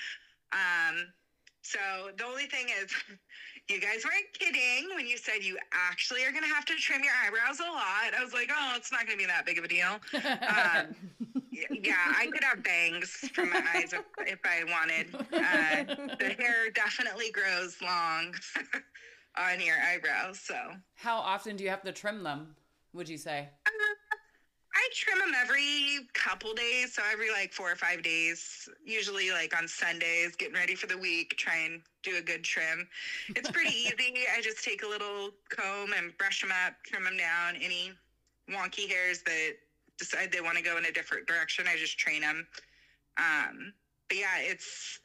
Um, 0.52 1.12
so 1.60 1.78
the 2.16 2.24
only 2.24 2.46
thing 2.46 2.68
is, 2.82 2.90
you 3.68 3.80
guys 3.80 4.04
weren't 4.04 4.32
kidding 4.32 4.88
when 4.94 5.06
you 5.06 5.16
said 5.16 5.42
you 5.42 5.58
actually 5.72 6.24
are 6.24 6.32
gonna 6.32 6.46
have 6.46 6.64
to 6.66 6.74
trim 6.74 7.02
your 7.02 7.12
eyebrows 7.24 7.58
a 7.60 7.64
lot. 7.64 8.14
I 8.16 8.22
was 8.22 8.32
like, 8.32 8.50
oh, 8.52 8.72
it's 8.76 8.92
not 8.92 9.06
gonna 9.06 9.18
be 9.18 9.26
that 9.26 9.44
big 9.44 9.58
of 9.58 9.64
a 9.64 9.68
deal. 9.68 9.98
Um, 10.46 10.94
yeah, 11.70 11.94
I 12.16 12.26
could 12.32 12.44
have 12.44 12.62
bangs 12.62 13.08
from 13.32 13.50
my 13.50 13.62
eyes 13.74 13.92
if, 13.92 14.02
if 14.20 14.38
I 14.44 14.64
wanted. 14.64 15.14
Uh, 15.14 16.14
the 16.18 16.34
hair 16.38 16.70
definitely 16.74 17.30
grows 17.30 17.76
long 17.80 18.34
on 19.38 19.60
your 19.60 19.76
eyebrows. 19.90 20.38
So 20.38 20.54
How 20.96 21.16
often 21.16 21.56
do 21.56 21.64
you 21.64 21.70
have 21.70 21.82
to 21.84 21.92
trim 21.92 22.22
them? 22.22 22.54
Would 22.92 23.08
you 23.08 23.16
say? 23.16 23.48
Trim 24.96 25.18
them 25.18 25.32
every 25.38 26.08
couple 26.14 26.54
days. 26.54 26.94
So 26.94 27.02
every 27.12 27.30
like 27.30 27.52
four 27.52 27.70
or 27.70 27.76
five 27.76 28.02
days, 28.02 28.66
usually 28.82 29.30
like 29.30 29.54
on 29.54 29.68
Sundays, 29.68 30.34
getting 30.36 30.54
ready 30.54 30.74
for 30.74 30.86
the 30.86 30.96
week, 30.96 31.36
try 31.36 31.56
and 31.66 31.82
do 32.02 32.16
a 32.16 32.22
good 32.22 32.42
trim. 32.42 32.88
It's 33.28 33.50
pretty 33.50 33.76
easy. 33.76 34.24
I 34.34 34.40
just 34.40 34.64
take 34.64 34.82
a 34.82 34.86
little 34.86 35.32
comb 35.50 35.92
and 35.94 36.16
brush 36.16 36.40
them 36.40 36.50
up, 36.50 36.76
trim 36.82 37.04
them 37.04 37.18
down. 37.18 37.56
Any 37.56 37.92
wonky 38.50 38.88
hairs 38.88 39.20
that 39.26 39.56
decide 39.98 40.32
they 40.32 40.40
want 40.40 40.56
to 40.56 40.62
go 40.62 40.78
in 40.78 40.86
a 40.86 40.92
different 40.92 41.26
direction, 41.26 41.66
I 41.68 41.76
just 41.76 41.98
train 41.98 42.22
them. 42.22 42.46
Um, 43.18 43.74
but 44.08 44.16
yeah, 44.16 44.38
it's 44.38 45.00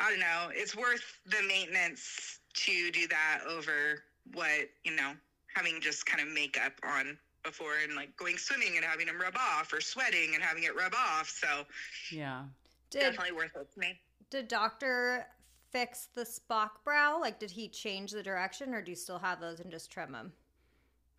I 0.00 0.10
don't 0.10 0.20
know, 0.20 0.50
it's 0.52 0.76
worth 0.76 1.18
the 1.24 1.42
maintenance 1.48 2.40
to 2.66 2.90
do 2.90 3.08
that 3.08 3.40
over 3.48 4.02
what 4.34 4.68
you 4.84 4.94
know 4.94 5.12
having 5.54 5.80
just 5.80 6.04
kind 6.04 6.20
of 6.22 6.32
makeup 6.34 6.72
on 6.84 7.16
before 7.44 7.74
and 7.82 7.94
like 7.94 8.14
going 8.16 8.36
swimming 8.36 8.76
and 8.76 8.84
having 8.84 9.06
them 9.06 9.20
rub 9.20 9.36
off 9.36 9.72
or 9.72 9.80
sweating 9.80 10.34
and 10.34 10.42
having 10.42 10.64
it 10.64 10.74
rub 10.76 10.94
off. 10.94 11.28
So 11.28 11.64
Yeah. 12.12 12.44
Did 12.90 13.00
definitely 13.00 13.32
worth 13.32 13.54
it 13.56 13.72
to 13.72 13.78
me. 13.80 14.00
did 14.30 14.48
doctor 14.48 15.26
fix 15.72 16.08
the 16.14 16.22
Spock 16.22 16.70
brow? 16.84 17.20
Like, 17.20 17.38
did 17.38 17.50
he 17.52 17.68
change 17.68 18.10
the 18.10 18.22
direction, 18.24 18.74
or 18.74 18.82
do 18.82 18.90
you 18.90 18.96
still 18.96 19.18
have 19.20 19.40
those 19.40 19.60
and 19.60 19.70
just 19.70 19.90
trim 19.92 20.10
them? 20.10 20.32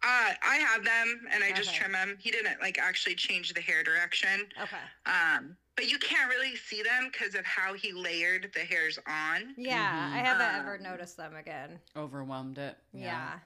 Uh, 0.04 0.34
I 0.44 0.56
have 0.58 0.84
them 0.84 1.28
and 1.32 1.44
I 1.44 1.52
just 1.54 1.74
trim 1.76 1.92
them. 1.94 2.18
He 2.20 2.32
didn't 2.32 2.60
like 2.60 2.78
actually 2.80 3.16
change 3.16 3.54
the 3.54 3.62
hair 3.62 3.84
direction. 3.84 4.50
Okay. 4.62 4.78
Um, 5.06 5.56
but 5.76 5.90
you 5.90 6.00
can't 6.00 6.28
really 6.30 6.56
see 6.56 6.82
them 6.84 7.10
because 7.12 7.36
of 7.36 7.46
how 7.46 7.74
he 7.76 7.94
layered 7.94 8.52
the 8.54 8.62
hairs 8.62 8.98
on. 9.08 9.54
Yeah, 9.58 10.10
Mhm. 10.10 10.14
I 10.14 10.18
haven't 10.18 10.56
ever 10.60 10.76
Um, 10.76 10.84
noticed 10.84 11.18
them 11.18 11.36
again. 11.36 11.80
Overwhelmed 11.96 12.58
it. 12.58 12.78
Yeah. 12.94 13.40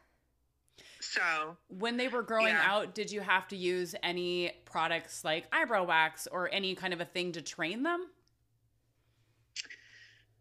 So 1.11 1.57
When 1.67 1.97
they 1.97 2.07
were 2.07 2.23
growing 2.23 2.53
Yeah. 2.53 2.71
out, 2.71 2.95
did 2.95 3.11
you 3.11 3.21
have 3.21 3.47
to 3.49 3.55
use 3.55 3.95
any 4.03 4.51
products 4.65 5.23
like 5.23 5.45
eyebrow 5.51 5.83
wax 5.83 6.27
or 6.27 6.49
any 6.51 6.75
kind 6.75 6.93
of 6.93 7.01
a 7.01 7.05
thing 7.05 7.31
to 7.33 7.41
train 7.41 7.83
them? 7.83 8.09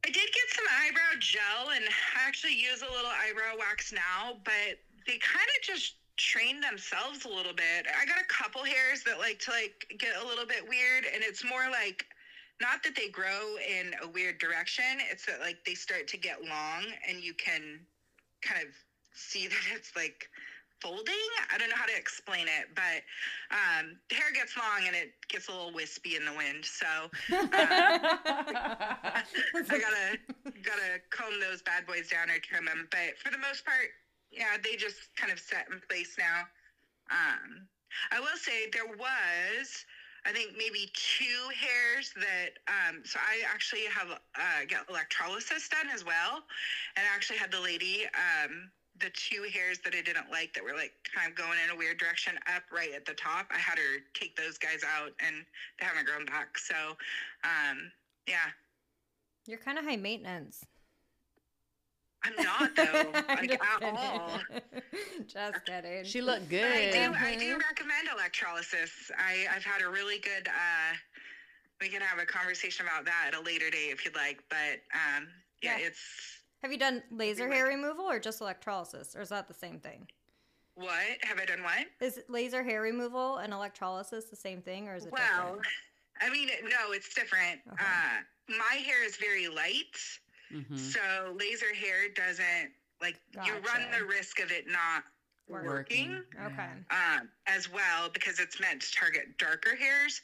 I 0.04 0.10
did 0.10 0.28
get 0.32 0.48
some 0.54 0.64
eyebrow 0.68 1.18
gel 1.18 1.70
and 1.70 1.84
I 2.16 2.26
actually 2.26 2.54
use 2.54 2.82
a 2.82 2.90
little 2.90 3.10
eyebrow 3.10 3.56
wax 3.58 3.92
now, 3.92 4.38
but 4.44 4.78
they 5.06 5.16
kind 5.18 5.48
of 5.56 5.62
just 5.62 5.94
train 6.16 6.60
themselves 6.60 7.24
a 7.24 7.28
little 7.28 7.54
bit. 7.54 7.86
I 7.88 8.04
got 8.04 8.18
a 8.20 8.26
couple 8.28 8.62
hairs 8.64 9.02
that 9.04 9.18
like 9.18 9.38
to 9.40 9.50
like 9.50 9.86
get 9.98 10.16
a 10.22 10.26
little 10.26 10.46
bit 10.46 10.68
weird 10.68 11.04
and 11.12 11.22
it's 11.24 11.42
more 11.44 11.70
like 11.70 12.06
not 12.60 12.82
that 12.84 12.94
they 12.94 13.08
grow 13.08 13.56
in 13.56 13.94
a 14.02 14.08
weird 14.08 14.38
direction, 14.38 14.84
it's 15.10 15.26
that 15.26 15.40
like 15.40 15.58
they 15.64 15.74
start 15.74 16.06
to 16.08 16.16
get 16.18 16.42
long 16.44 16.84
and 17.08 17.18
you 17.22 17.34
can 17.34 17.80
kind 18.42 18.62
of 18.66 18.74
see 19.14 19.46
that 19.48 19.64
it's 19.74 19.92
like 19.96 20.28
folding. 20.84 21.28
I 21.52 21.56
don't 21.56 21.70
know 21.70 21.76
how 21.76 21.86
to 21.86 21.96
explain 21.96 22.44
it, 22.44 22.68
but 22.76 23.00
um, 23.50 23.96
the 24.10 24.16
hair 24.16 24.30
gets 24.34 24.54
long 24.56 24.86
and 24.86 24.94
it 24.94 25.14
gets 25.28 25.48
a 25.48 25.52
little 25.52 25.72
wispy 25.72 26.16
in 26.16 26.26
the 26.26 26.36
wind. 26.36 26.62
So 26.64 26.86
I 27.32 29.24
gotta 29.64 30.18
gotta 30.60 31.00
comb 31.08 31.40
those 31.40 31.62
bad 31.62 31.86
boys 31.86 32.10
down 32.10 32.28
or 32.28 32.38
trim 32.38 32.66
them. 32.66 32.86
But 32.90 33.16
for 33.16 33.32
the 33.32 33.38
most 33.38 33.64
part, 33.64 33.96
yeah, 34.30 34.60
they 34.62 34.76
just 34.76 35.16
kind 35.16 35.32
of 35.32 35.40
set 35.40 35.68
in 35.72 35.80
place 35.88 36.16
now. 36.18 36.44
Um, 37.10 37.66
I 38.12 38.20
will 38.20 38.36
say 38.36 38.68
there 38.72 38.86
was, 38.86 39.86
I 40.26 40.32
think 40.32 40.52
maybe 40.58 40.92
two 40.92 41.48
hairs 41.56 42.12
that. 42.16 42.60
Um, 42.68 43.00
so 43.04 43.18
I 43.24 43.40
actually 43.48 43.86
have 43.88 44.10
uh, 44.10 44.64
got 44.68 44.90
electrolysis 44.90 45.66
done 45.70 45.88
as 45.94 46.04
well, 46.04 46.44
and 46.96 47.06
I 47.10 47.14
actually 47.14 47.38
had 47.38 47.50
the 47.50 47.60
lady. 47.60 48.04
Um, 48.12 48.70
the 49.00 49.10
two 49.10 49.42
hairs 49.52 49.78
that 49.84 49.94
I 49.94 50.02
didn't 50.02 50.30
like 50.30 50.54
that 50.54 50.62
were 50.62 50.74
like 50.74 50.92
kind 51.14 51.30
of 51.30 51.36
going 51.36 51.58
in 51.64 51.70
a 51.70 51.76
weird 51.76 51.98
direction 51.98 52.34
up 52.54 52.62
right 52.72 52.92
at 52.94 53.04
the 53.04 53.14
top. 53.14 53.46
I 53.50 53.58
had 53.58 53.78
her 53.78 53.98
take 54.14 54.36
those 54.36 54.56
guys 54.58 54.82
out 54.84 55.12
and 55.24 55.44
they 55.80 55.86
haven't 55.86 56.06
grown 56.06 56.24
back. 56.26 56.56
So, 56.58 56.74
um, 57.44 57.90
yeah, 58.26 58.50
You're 59.46 59.58
kind 59.58 59.78
of 59.78 59.84
high 59.84 59.96
maintenance. 59.96 60.64
I'm 62.24 62.36
not 62.42 62.74
though, 62.76 63.12
I'm 63.28 63.36
like 63.36 63.52
at 63.52 63.60
kidding. 63.80 63.96
all. 63.96 64.40
just 65.26 65.64
kidding. 65.66 66.04
she 66.04 66.22
looked 66.22 66.48
But 66.48 66.70
I 66.70 66.90
do, 66.92 66.98
good. 67.12 67.16
I 67.20 67.36
do 67.36 67.56
Mhm. 67.56 67.58
recommend 67.68 68.08
electrolysis. 68.12 69.10
I, 69.18 69.46
I've 69.54 69.64
had 69.64 69.82
a 69.82 69.88
really 69.90 70.18
good. 70.20 70.48
Uh, 70.48 70.94
we 71.80 71.88
can 71.88 72.00
have 72.00 72.18
a 72.18 72.24
conversation 72.24 72.86
about 72.86 73.04
that 73.04 73.26
at 73.28 73.34
a 73.34 73.40
later 73.40 73.68
date 73.68 73.90
if 73.90 74.04
you'd 74.04 74.14
like. 74.14 74.42
But 74.48 74.80
um, 74.94 75.28
yeah, 75.60 75.76
Yeah. 75.78 75.86
it's 75.88 76.33
Have 76.64 76.72
you 76.72 76.78
done 76.78 77.02
laser 77.10 77.46
hair 77.52 77.66
removal 77.66 78.06
or 78.06 78.18
just 78.18 78.40
electrolysis, 78.40 79.14
or 79.14 79.20
is 79.20 79.28
that 79.28 79.46
the 79.48 79.52
same 79.52 79.78
thing? 79.78 80.08
What 80.76 80.96
have 81.22 81.38
I 81.38 81.44
done? 81.44 81.62
What? 81.62 81.88
Is 82.00 82.20
laser 82.30 82.64
hair 82.64 82.80
removal 82.80 83.36
and 83.36 83.52
electrolysis 83.52 84.24
the 84.30 84.36
same 84.36 84.62
thing, 84.62 84.88
or 84.88 84.94
is 84.94 85.04
it 85.04 85.12
Well, 85.12 85.56
different? 85.56 85.66
I 86.22 86.30
mean, 86.30 86.48
no, 86.62 86.92
it's 86.92 87.12
different. 87.12 87.60
Okay. 87.70 87.84
Uh, 87.84 88.54
my 88.58 88.76
hair 88.76 89.04
is 89.04 89.16
very 89.16 89.46
light, 89.46 89.94
Mhm. 90.50 90.78
so 90.78 91.36
laser 91.38 91.74
hair 91.74 92.08
doesn't 92.08 92.72
like 93.02 93.20
you 93.44 93.52
run 93.58 93.90
the 93.90 94.02
risk 94.06 94.40
of 94.40 94.50
it 94.50 94.66
not 94.66 95.04
Work- 95.48 95.66
working. 95.66 96.24
Okay. 96.46 96.70
um, 96.88 97.30
as 97.46 97.68
well 97.68 98.08
because 98.08 98.40
it's 98.40 98.58
meant 98.58 98.80
to 98.80 98.90
target 98.92 99.36
darker 99.36 99.76
hairs. 99.76 100.22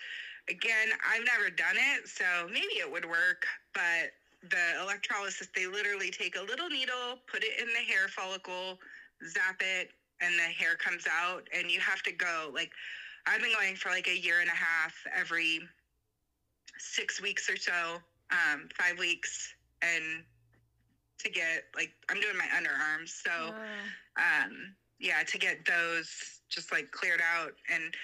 Again, 0.48 0.88
I've 1.06 1.24
never 1.26 1.50
done 1.50 1.76
it, 1.76 2.08
so 2.08 2.48
maybe 2.50 2.78
it 2.78 2.90
would 2.90 3.04
work, 3.04 3.46
but 3.74 4.14
the 4.42 4.80
electrolysis, 4.82 5.48
they 5.54 5.66
literally 5.66 6.10
take 6.10 6.36
a 6.36 6.42
little 6.42 6.68
needle, 6.68 7.18
put 7.26 7.42
it 7.44 7.60
in 7.60 7.66
the 7.68 7.80
hair 7.80 8.08
follicle, 8.08 8.78
zap 9.28 9.60
it, 9.60 9.90
and 10.20 10.34
the 10.38 10.42
hair 10.42 10.76
comes 10.76 11.04
out. 11.10 11.46
And 11.56 11.70
you 11.70 11.80
have 11.80 12.02
to 12.04 12.12
go, 12.12 12.50
like, 12.54 12.70
I've 13.26 13.40
been 13.40 13.52
going 13.52 13.76
for 13.76 13.90
like 13.90 14.08
a 14.08 14.18
year 14.18 14.40
and 14.40 14.48
a 14.48 14.54
half 14.54 14.94
every 15.14 15.60
six 16.78 17.20
weeks 17.20 17.50
or 17.50 17.56
so, 17.56 17.98
um, 18.30 18.68
five 18.78 18.98
weeks, 18.98 19.52
and 19.82 20.24
to 21.18 21.28
get, 21.30 21.64
like, 21.76 21.92
I'm 22.08 22.20
doing 22.20 22.36
my 22.38 22.46
underarms. 22.46 23.10
So, 23.10 23.30
Oh. 23.54 23.62
um 24.16 24.74
yeah 24.98 25.22
to 25.22 25.38
get 25.38 25.64
those 25.64 26.40
just 26.50 26.72
like 26.72 26.90
cleared 26.90 27.22
out 27.22 27.52
and 27.72 27.94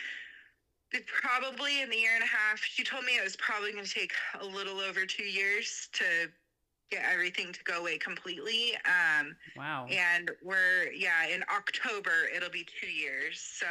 it 0.96 1.06
probably 1.06 1.82
in 1.82 1.90
the 1.90 1.96
year 1.96 2.10
and 2.14 2.24
a 2.24 2.26
half 2.26 2.58
she 2.62 2.82
told 2.82 3.04
me 3.04 3.12
it 3.16 3.22
was 3.24 3.36
probably 3.36 3.72
going 3.72 3.84
to 3.84 3.90
take 3.90 4.12
a 4.40 4.44
little 4.44 4.80
over 4.80 5.04
two 5.06 5.24
years 5.24 5.88
to 5.92 6.04
get 6.90 7.02
everything 7.12 7.52
to 7.52 7.62
go 7.64 7.80
away 7.80 7.98
completely 7.98 8.72
um 8.86 9.36
Wow. 9.56 9.86
and 9.90 10.30
we're 10.42 10.90
yeah 10.92 11.26
in 11.26 11.42
october 11.54 12.28
it'll 12.34 12.50
be 12.50 12.66
two 12.80 12.86
years 12.90 13.40
so 13.40 13.66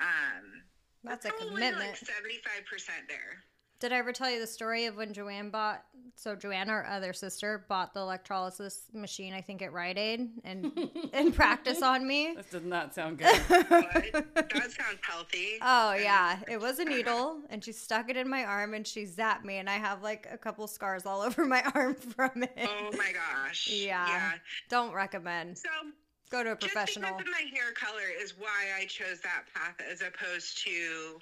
um 0.00 0.62
That's 1.04 1.26
a 1.26 1.30
commitment. 1.30 1.78
like 1.78 1.98
75% 1.98 3.08
there 3.08 3.44
Did 3.82 3.92
I 3.92 3.96
ever 3.96 4.12
tell 4.12 4.30
you 4.30 4.38
the 4.38 4.46
story 4.46 4.84
of 4.86 4.96
when 4.96 5.12
Joanne 5.12 5.50
bought? 5.50 5.82
So 6.14 6.36
Joanne, 6.36 6.70
our 6.70 6.86
other 6.86 7.12
sister, 7.12 7.64
bought 7.68 7.92
the 7.94 7.98
electrolysis 7.98 8.82
machine. 8.94 9.34
I 9.34 9.40
think 9.40 9.60
at 9.60 9.72
Rite 9.72 9.98
Aid, 9.98 10.30
and 10.44 10.88
and 11.12 11.34
practice 11.34 11.82
on 11.82 12.06
me. 12.06 12.34
This 12.36 12.46
does 12.46 12.62
not 12.62 12.94
sound 12.94 13.18
good. 13.18 13.40
but 13.48 13.64
that 13.64 14.70
sounds 14.70 15.00
healthy 15.02 15.58
Oh 15.60 15.94
yeah, 15.94 16.38
it 16.48 16.60
was 16.60 16.78
a 16.78 16.84
needle, 16.84 17.40
and 17.50 17.64
she 17.64 17.72
stuck 17.72 18.08
it 18.08 18.16
in 18.16 18.28
my 18.30 18.44
arm, 18.44 18.74
and 18.74 18.86
she 18.86 19.02
zapped 19.02 19.42
me, 19.42 19.56
and 19.56 19.68
I 19.68 19.78
have 19.78 20.00
like 20.00 20.28
a 20.30 20.38
couple 20.38 20.68
scars 20.68 21.04
all 21.04 21.20
over 21.26 21.44
my 21.44 21.64
arm 21.74 21.96
from 21.96 22.44
it. 22.44 22.52
oh 22.70 22.90
my 22.96 23.10
gosh 23.12 23.66
Yeah. 23.68 24.06
yeah 24.06 24.32
Don't 24.68 24.94
recommend. 24.94 25.58
so 25.58 25.68
Go 26.30 26.44
to 26.44 26.52
a 26.52 26.56
Just 26.56 26.72
professional. 26.72 27.16
because 27.18 27.26
of 27.26 27.32
my 27.32 27.50
hair 27.52 27.72
color 27.74 28.06
is 28.22 28.38
why 28.38 28.68
I 28.80 28.84
chose 28.84 29.18
that 29.22 29.42
path 29.52 29.74
as 29.90 30.02
opposed 30.02 30.62
to 30.66 31.18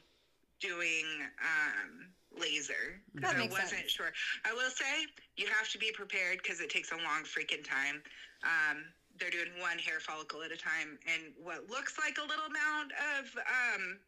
doing 0.61 1.07
um, 1.41 2.05
laser. 2.39 3.01
That 3.15 3.37
Because 3.37 3.37
I 3.37 3.47
wasn't 3.49 3.71
sense. 3.71 3.91
sure. 3.91 4.13
I 4.45 4.53
will 4.53 4.71
say 4.71 5.07
you 5.37 5.47
have 5.47 5.69
to 5.71 5.79
be 5.79 5.91
prepared 5.93 6.39
because 6.43 6.61
it 6.61 6.71
takes 6.71 6.91
a 6.93 6.97
long 6.97 7.25
freaking 7.25 7.65
time. 7.65 8.03
Um, 8.43 8.93
they're 9.19 9.31
doing 9.31 9.59
one 9.59 9.79
hair 9.79 10.01
follicle 10.01 10.43
at 10.43 10.53
a 10.53 10.57
time, 10.57 10.99
and 11.07 11.33
what 11.37 11.69
looks 11.69 11.99
like 11.99 12.19
a 12.19 12.23
little 12.27 12.47
amount 12.47 12.93
of 13.19 13.27
um, 13.47 13.99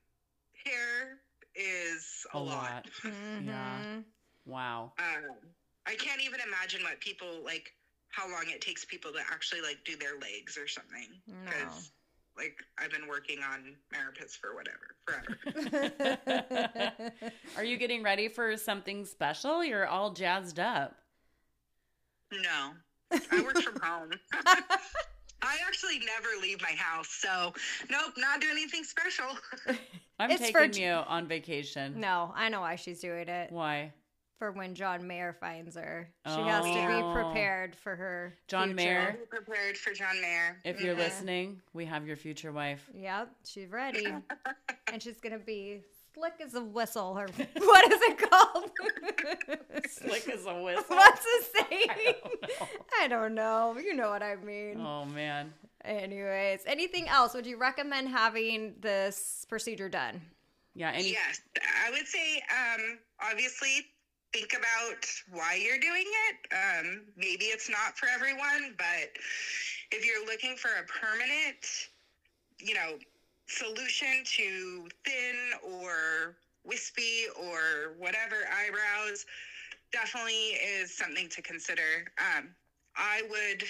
hair 0.65 1.19
is 1.55 2.25
a, 2.33 2.39
A 2.39 2.41
lot. 2.41 2.85
lot. 2.85 2.87
Yeah. 3.05 3.79
Mhm. 3.83 4.05
Wow. 4.47 4.93
Um, 4.99 5.55
I 5.87 5.95
can't 5.97 6.21
even 6.23 6.41
imagine 6.41 6.83
what 6.83 7.01
people 7.01 7.43
like. 7.45 7.75
How 8.11 8.31
long 8.31 8.45
it 8.51 8.61
takes 8.61 8.85
people 8.85 9.11
to 9.13 9.21
actually 9.21 9.63
like 9.63 9.83
do 9.85 9.97
their 9.97 10.19
legs 10.19 10.59
or 10.59 10.69
something. 10.69 11.09
No. 11.27 11.51
Because 12.37 12.45
like 12.45 12.57
I've 12.79 12.91
been 12.91 13.07
working 13.09 13.39
on 13.43 13.77
Maripits 13.93 14.37
for 14.37 14.55
whatever 14.55 14.97
forever. 15.07 15.39
Are 17.57 17.65
you 17.65 17.77
getting 17.77 18.03
ready 18.03 18.29
for 18.29 18.57
something 18.57 19.05
special? 19.05 19.65
You're 19.65 19.87
all 19.87 20.13
jazzed 20.13 20.59
up. 20.59 20.97
no, 22.33 22.71
I 23.31 23.43
work 23.43 23.59
from 23.61 23.79
home. 23.81 24.11
I 25.45 25.57
actually 25.67 25.99
never 25.99 26.29
leave 26.41 26.63
my 26.63 26.71
house, 26.77 27.09
so 27.09 27.53
nope, 27.91 28.13
not 28.17 28.41
doing 28.41 28.53
anything 28.53 28.85
special. 28.85 29.27
I'm 30.21 30.31
It's 30.31 30.41
taking 30.41 30.71
j- 30.73 30.85
you 30.87 30.93
on 30.93 31.27
vacation. 31.27 31.99
no, 32.01 32.33
I 32.37 32.49
know 32.49 32.61
why 32.61 32.77
she's 32.77 33.01
doing 33.01 33.29
it. 33.29 33.51
Why? 33.51 33.93
For 34.43 34.51
when 34.51 34.75
John 34.75 35.07
Mayer 35.07 35.33
finds 35.39 35.77
her, 35.77 36.09
she 36.27 36.33
has 36.33 36.65
to 36.65 36.73
be 36.89 36.95
Oh. 37.01 37.13
prepared 37.15 37.77
for 37.77 37.95
her. 37.95 38.37
John 38.49 38.71
future. 38.71 38.75
Mayer? 38.75 39.13
Be 39.13 39.27
prepared 39.39 39.79
for 39.79 39.93
John 39.93 40.21
Mayer. 40.21 40.61
If 40.65 40.81
you're 40.81 40.97
Mhm. 40.97 40.99
listening, 40.99 41.63
we 41.73 41.85
have 41.85 42.09
your 42.09 42.17
future 42.17 42.51
wife. 42.51 42.85
Yep, 42.93 43.31
she's 43.47 43.69
ready, 43.69 44.05
and 44.89 45.01
she's 45.01 45.21
gonna 45.21 45.39
be 45.39 45.85
slick 46.13 46.33
as 46.41 46.55
a 46.57 46.61
whistle. 46.61 47.17
Or 47.17 47.29
what 47.55 47.93
is 47.93 48.01
it 48.03 48.19
called? 48.19 48.71
Slick 49.89 50.29
as 50.29 50.45
a 50.47 50.61
whistle. 50.61 50.85
What's 50.89 51.23
the 51.23 51.61
saying? 51.71 51.89
I 51.89 52.17
don't 52.19 52.43
know. 52.43 52.69
I 53.01 53.07
don't 53.07 53.35
know. 53.37 53.79
You 53.79 53.95
know 53.95 54.11
what 54.11 54.25
I 54.25 54.35
mean. 54.35 54.81
Oh 54.81 55.05
man. 55.05 55.55
Anyways, 55.85 56.65
anything 56.67 57.07
else? 57.09 57.33
Would 57.35 57.47
you 57.47 57.59
recommend 57.59 58.09
having 58.09 58.75
this 58.81 59.47
procedure 59.49 59.89
done? 59.89 60.21
Yeah. 60.75 60.91
Any. 60.91 61.13
yes, 61.13 61.41
I 61.87 61.93
would 61.93 62.09
say 62.09 62.43
um, 62.51 62.99
obviously 63.21 63.87
think 64.33 64.55
about 64.57 65.05
why 65.31 65.55
you're 65.63 65.79
doing 65.79 66.05
it. 66.07 66.37
Um, 66.53 67.03
maybe 67.17 67.47
it's 67.47 67.69
not 67.69 67.97
for 67.99 68.09
everyone, 68.09 68.75
but 68.79 69.11
if 69.91 70.07
you're 70.07 70.25
looking 70.27 70.57
for 70.57 70.69
a 70.81 70.85
permanent, 70.87 71.67
you 72.59 72.75
know, 72.75 72.99
solution 73.47 74.25
to 74.25 74.89
thin 75.05 75.37
or 75.63 76.37
wispy 76.65 77.25
or 77.39 77.95
whatever 77.99 78.37
eyebrows, 78.51 79.27
definitely 79.93 80.33
is 80.33 80.97
something 80.97 81.29
to 81.29 81.43
consider. 81.43 82.07
Um, 82.19 82.49
I 82.97 83.23
would, 83.29 83.65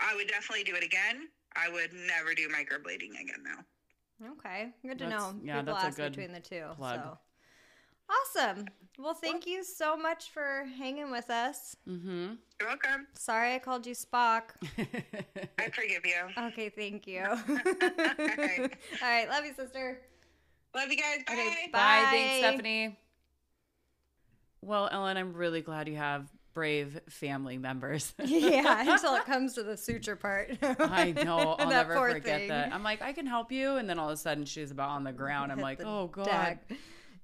I 0.00 0.14
would 0.16 0.28
definitely 0.28 0.64
do 0.64 0.74
it 0.76 0.84
again. 0.84 1.28
I 1.56 1.68
would 1.70 1.90
never 1.92 2.32
do 2.34 2.48
microblading 2.48 3.10
again, 3.20 3.42
though. 3.44 4.28
Okay, 4.38 4.68
good 4.82 4.98
to 4.98 5.04
That's- 5.04 5.20
know. 5.20 5.40
yeah, 5.42 5.58
People 5.60 5.74
that's 5.74 5.84
a 5.84 5.88
ask 5.88 5.96
good 5.96 6.12
between 6.12 6.32
the 6.32 6.40
two. 6.40 6.64
plug. 6.76 7.00
So 7.02 7.18
awesome. 8.10 8.66
Well, 8.98 9.14
thank 9.14 9.46
you 9.46 9.64
so 9.64 9.96
much 9.96 10.30
for 10.30 10.66
hanging 10.76 11.10
with 11.10 11.30
us. 11.30 11.74
Mm-hmm. 11.88 12.34
You're 12.60 12.68
welcome. 12.68 13.06
Sorry 13.14 13.54
I 13.54 13.58
called 13.58 13.86
you 13.86 13.94
Spock. 13.94 14.42
I 15.58 15.70
forgive 15.70 16.04
you. 16.04 16.44
Okay, 16.48 16.68
thank 16.68 17.06
you. 17.06 17.22
All 17.28 17.36
right, 19.02 19.28
love 19.28 19.44
you, 19.46 19.54
sister. 19.54 20.02
Love 20.74 20.90
you 20.90 20.98
guys. 20.98 21.18
Bye. 21.26 21.32
Okay, 21.32 21.70
Bye. 21.72 21.78
Bye. 21.78 22.06
Thanks, 22.10 22.46
Stephanie. 22.46 22.98
Well, 24.62 24.88
Ellen, 24.92 25.16
I'm 25.16 25.32
really 25.32 25.62
glad 25.62 25.88
you 25.88 25.96
have 25.96 26.28
brave 26.52 27.00
family 27.08 27.56
members. 27.56 28.12
yeah, 28.24 28.82
until 28.86 29.14
it 29.14 29.24
comes 29.24 29.54
to 29.54 29.62
the 29.62 29.76
suture 29.76 30.16
part. 30.16 30.58
I 30.62 31.12
know. 31.12 31.56
I'll 31.58 31.68
never 31.68 31.94
forget 31.94 32.40
thing. 32.40 32.48
that. 32.48 32.72
I'm 32.72 32.82
like, 32.82 33.00
I 33.00 33.12
can 33.12 33.26
help 33.26 33.50
you. 33.50 33.76
And 33.76 33.88
then 33.88 33.98
all 33.98 34.08
of 34.08 34.14
a 34.14 34.16
sudden 34.18 34.44
she's 34.44 34.70
about 34.70 34.90
on 34.90 35.04
the 35.04 35.12
ground. 35.12 35.52
I'm 35.52 35.58
Hit 35.58 35.64
like, 35.64 35.82
oh, 35.82 36.08
God. 36.08 36.26
deck. 36.26 36.70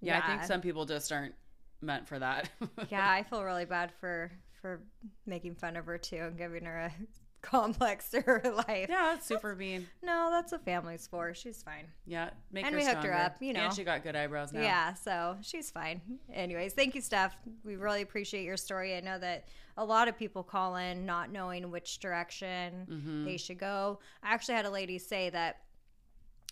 Yeah, 0.01 0.23
I 0.25 0.29
think 0.29 0.45
some 0.45 0.61
people 0.61 0.85
just 0.85 1.11
aren't 1.13 1.35
meant 1.81 2.07
for 2.07 2.19
that. 2.19 2.51
yeah, 2.91 3.09
I 3.11 3.23
feel 3.23 3.43
really 3.43 3.65
bad 3.65 3.93
for 4.01 4.31
for 4.61 4.81
making 5.27 5.55
fun 5.55 5.77
of 5.77 5.87
her 5.87 5.99
too 5.99 6.17
and 6.17 6.37
giving 6.39 6.65
her 6.65 6.79
a 6.79 6.93
complex 7.43 8.09
to 8.11 8.21
her 8.23 8.43
life. 8.45 8.89
yeah, 8.89 9.13
that's 9.13 9.27
super 9.27 9.55
mean. 9.55 9.87
No, 10.03 10.29
that's 10.33 10.51
what 10.53 10.65
family's 10.65 11.07
for. 11.07 11.33
She's 11.35 11.63
fine. 11.63 11.87
Yeah, 12.07 12.31
make 12.51 12.65
And 12.65 12.75
her 12.75 12.81
we 12.81 12.85
hooked 12.87 13.05
her 13.05 13.15
up, 13.15 13.37
you 13.41 13.53
know. 13.53 13.61
And 13.61 13.73
she 13.75 13.85
got 13.85 14.03
good 14.03 14.17
eyebrows 14.17 14.53
now. 14.53 14.63
Yeah, 14.63 14.95
so 14.95 15.37
she's 15.43 15.71
fine. 15.71 16.01
Anyways, 16.33 16.73
thank 16.73 16.95
you, 16.95 17.01
Steph. 17.01 17.37
We 17.65 17.77
really 17.77 18.03
appreciate 18.03 18.45
your 18.45 18.57
story. 18.57 18.97
I 18.97 19.01
know 19.01 19.19
that 19.19 19.47
a 19.77 19.85
lot 19.85 20.09
of 20.09 20.19
people 20.19 20.43
call 20.43 20.77
in 20.77 21.05
not 21.07 21.31
knowing 21.31 21.71
which 21.71 21.99
direction 22.01 22.87
Mm-hmm. 22.91 23.25
they 23.27 23.37
should 23.37 23.59
go. 23.59 24.01
I 24.23 24.33
actually 24.35 24.55
had 24.55 24.65
a 24.65 24.71
lady 24.71 24.99
say 24.99 25.31
that 25.31 25.61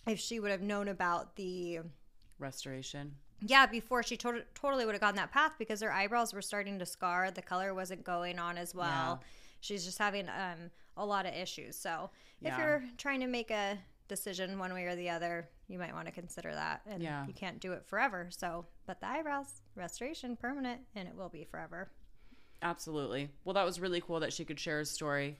if 0.07 0.19
she 0.19 0.39
would 0.39 0.51
have 0.51 0.61
known 0.61 0.87
about 0.87 1.35
the 1.35 1.79
Restoration. 2.37 3.15
Yeah 3.41 3.65
before 3.65 4.01
she 4.03 4.15
to- 4.17 4.43
totally 4.53 4.85
would 4.85 4.93
have 4.95 5.01
gone 5.01 5.15
that 5.15 5.31
path 5.31 5.53
because 5.59 5.81
her 5.81 5.91
eyebrows 5.91 6.33
were 6.33 6.41
starting 6.41 6.79
to 6.79 6.85
scar 6.85 7.31
the 7.31 7.41
color 7.41 7.73
wasn't 7.73 8.03
going 8.03 8.39
on 8.39 8.57
as 8.57 8.73
well 8.75 9.21
she's 9.61 9.83
just 9.85 9.97
having 9.97 10.27
um 10.29 10.69
a 10.97 11.05
lot 11.05 11.25
of 11.25 11.33
issues 11.33 11.77
so 11.77 12.09
if 12.41 12.47
Yeah. 12.47 12.57
you're 12.57 12.83
trying 12.97 13.19
to 13.19 13.27
make 13.27 13.51
a 13.51 13.77
decision 14.07 14.57
one 14.59 14.73
way 14.73 14.85
or 14.85 14.95
the 14.95 15.09
other 15.09 15.49
you 15.67 15.77
might 15.79 15.93
want 15.93 16.05
to 16.05 16.11
consider 16.13 16.53
that 16.53 16.81
and 16.87 17.01
Yeah. 17.03 17.25
you 17.27 17.33
can't 17.33 17.59
do 17.59 17.73
it 17.73 17.85
forever 17.85 18.27
so 18.29 18.65
but 18.85 18.99
the 19.01 19.07
eyebrows 19.07 19.61
restoration 19.75 20.35
permanent 20.37 20.81
and 20.95 21.07
it 21.07 21.15
will 21.15 21.29
be 21.29 21.43
forever 21.43 21.89
Absolutely. 22.61 23.29
Well, 23.43 23.53
that 23.53 23.65
was 23.65 23.79
really 23.79 24.01
cool 24.01 24.21
that 24.21 24.33
she 24.33 24.43
could 24.45 24.59
share 24.59 24.77
her 24.77 24.85
story. 24.85 25.37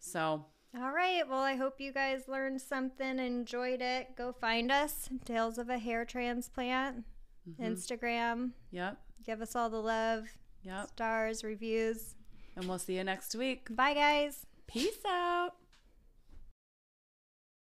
So, 0.00 0.46
all 0.78 0.92
right 0.92 1.28
well 1.28 1.40
i 1.40 1.56
hope 1.56 1.80
you 1.80 1.92
guys 1.92 2.28
learned 2.28 2.60
something 2.60 3.18
enjoyed 3.18 3.80
it 3.80 4.08
go 4.16 4.32
find 4.32 4.70
us 4.70 5.08
tales 5.24 5.58
of 5.58 5.68
a 5.68 5.78
hair 5.78 6.04
transplant 6.04 7.04
Mm-hmm. 7.48 7.64
instagram 7.72 8.50
yep, 8.70 8.98
give 9.24 9.40
us 9.40 9.56
all 9.56 9.70
the 9.70 9.80
love 9.80 10.26
yep. 10.62 10.88
stars 10.88 11.42
reviews 11.42 12.14
And 12.54 12.66
we'll 12.68 12.78
see 12.78 12.96
you 12.96 13.04
next 13.04 13.34
week. 13.34 13.74
Bye, 13.74 13.94
guys. 13.94 14.44
Peace 14.66 14.98
out. 15.08 15.54